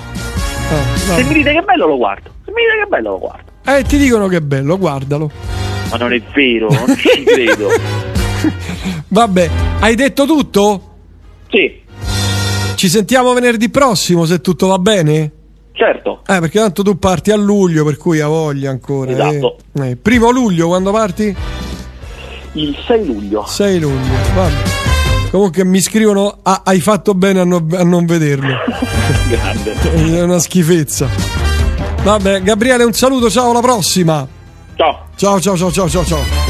Ah, 0.69 1.15
Se 1.15 1.23
mi 1.23 1.33
dite 1.33 1.51
che 1.53 1.59
è 1.59 1.63
bello 1.63 1.87
lo 1.87 1.97
guardo. 1.97 2.29
Se 2.45 2.51
mi 2.51 2.61
dite 2.63 2.77
che 2.77 2.83
è 2.83 2.87
bello 2.89 3.09
lo 3.11 3.19
guardo. 3.19 3.51
Eh, 3.65 3.83
ti 3.83 3.97
dicono 3.97 4.27
che 4.27 4.37
è 4.37 4.41
bello, 4.41 4.77
guardalo. 4.77 5.31
Ma 5.91 5.97
non 5.97 6.13
è 6.13 6.21
vero, 6.33 6.67
non 6.69 6.95
ci 6.97 7.23
credo. 7.23 7.67
Vabbè, 9.07 9.49
hai 9.79 9.95
detto 9.95 10.25
tutto? 10.25 10.81
Sì, 11.49 11.81
Ci 12.75 12.89
sentiamo 12.89 13.33
venerdì 13.33 13.69
prossimo 13.69 14.25
se 14.25 14.41
tutto 14.41 14.67
va 14.67 14.77
bene? 14.79 15.31
certo. 15.73 16.21
Eh, 16.27 16.39
perché 16.39 16.59
tanto 16.59 16.81
tu 16.83 16.97
parti 16.97 17.31
a 17.31 17.35
luglio, 17.37 17.85
per 17.85 17.97
cui 17.97 18.19
ha 18.19 18.27
voglia 18.27 18.69
ancora. 18.71 19.11
eh. 19.11 19.13
Esatto. 19.13 19.57
Eh, 19.81 19.95
primo 19.95 20.29
luglio 20.31 20.67
quando 20.67 20.91
parti? 20.91 21.35
Il 22.53 22.75
6 22.87 23.05
luglio. 23.05 23.45
6 23.45 23.79
luglio. 23.79 24.13
Vabbè. 24.35 24.53
Comunque 25.31 25.65
mi 25.65 25.81
scrivono 25.81 26.37
"Ah, 26.43 26.61
hai 26.63 26.79
fatto 26.79 27.13
bene 27.13 27.41
a, 27.41 27.43
no- 27.43 27.65
a 27.73 27.83
non 27.83 28.05
vederlo. 28.05 28.55
Grande. 29.29 29.73
È 29.73 30.21
una 30.21 30.39
schifezza. 30.39 31.07
Vabbè, 32.03 32.41
Gabriele, 32.41 32.83
un 32.83 32.93
saluto, 32.93 33.29
ciao, 33.29 33.49
alla 33.51 33.59
prossima. 33.59 34.25
Ciao. 34.75 35.07
Ciao, 35.15 35.39
ciao, 35.41 35.57
ciao, 35.57 35.71
ciao, 35.71 35.89
ciao, 35.89 36.05
ciao. 36.05 36.46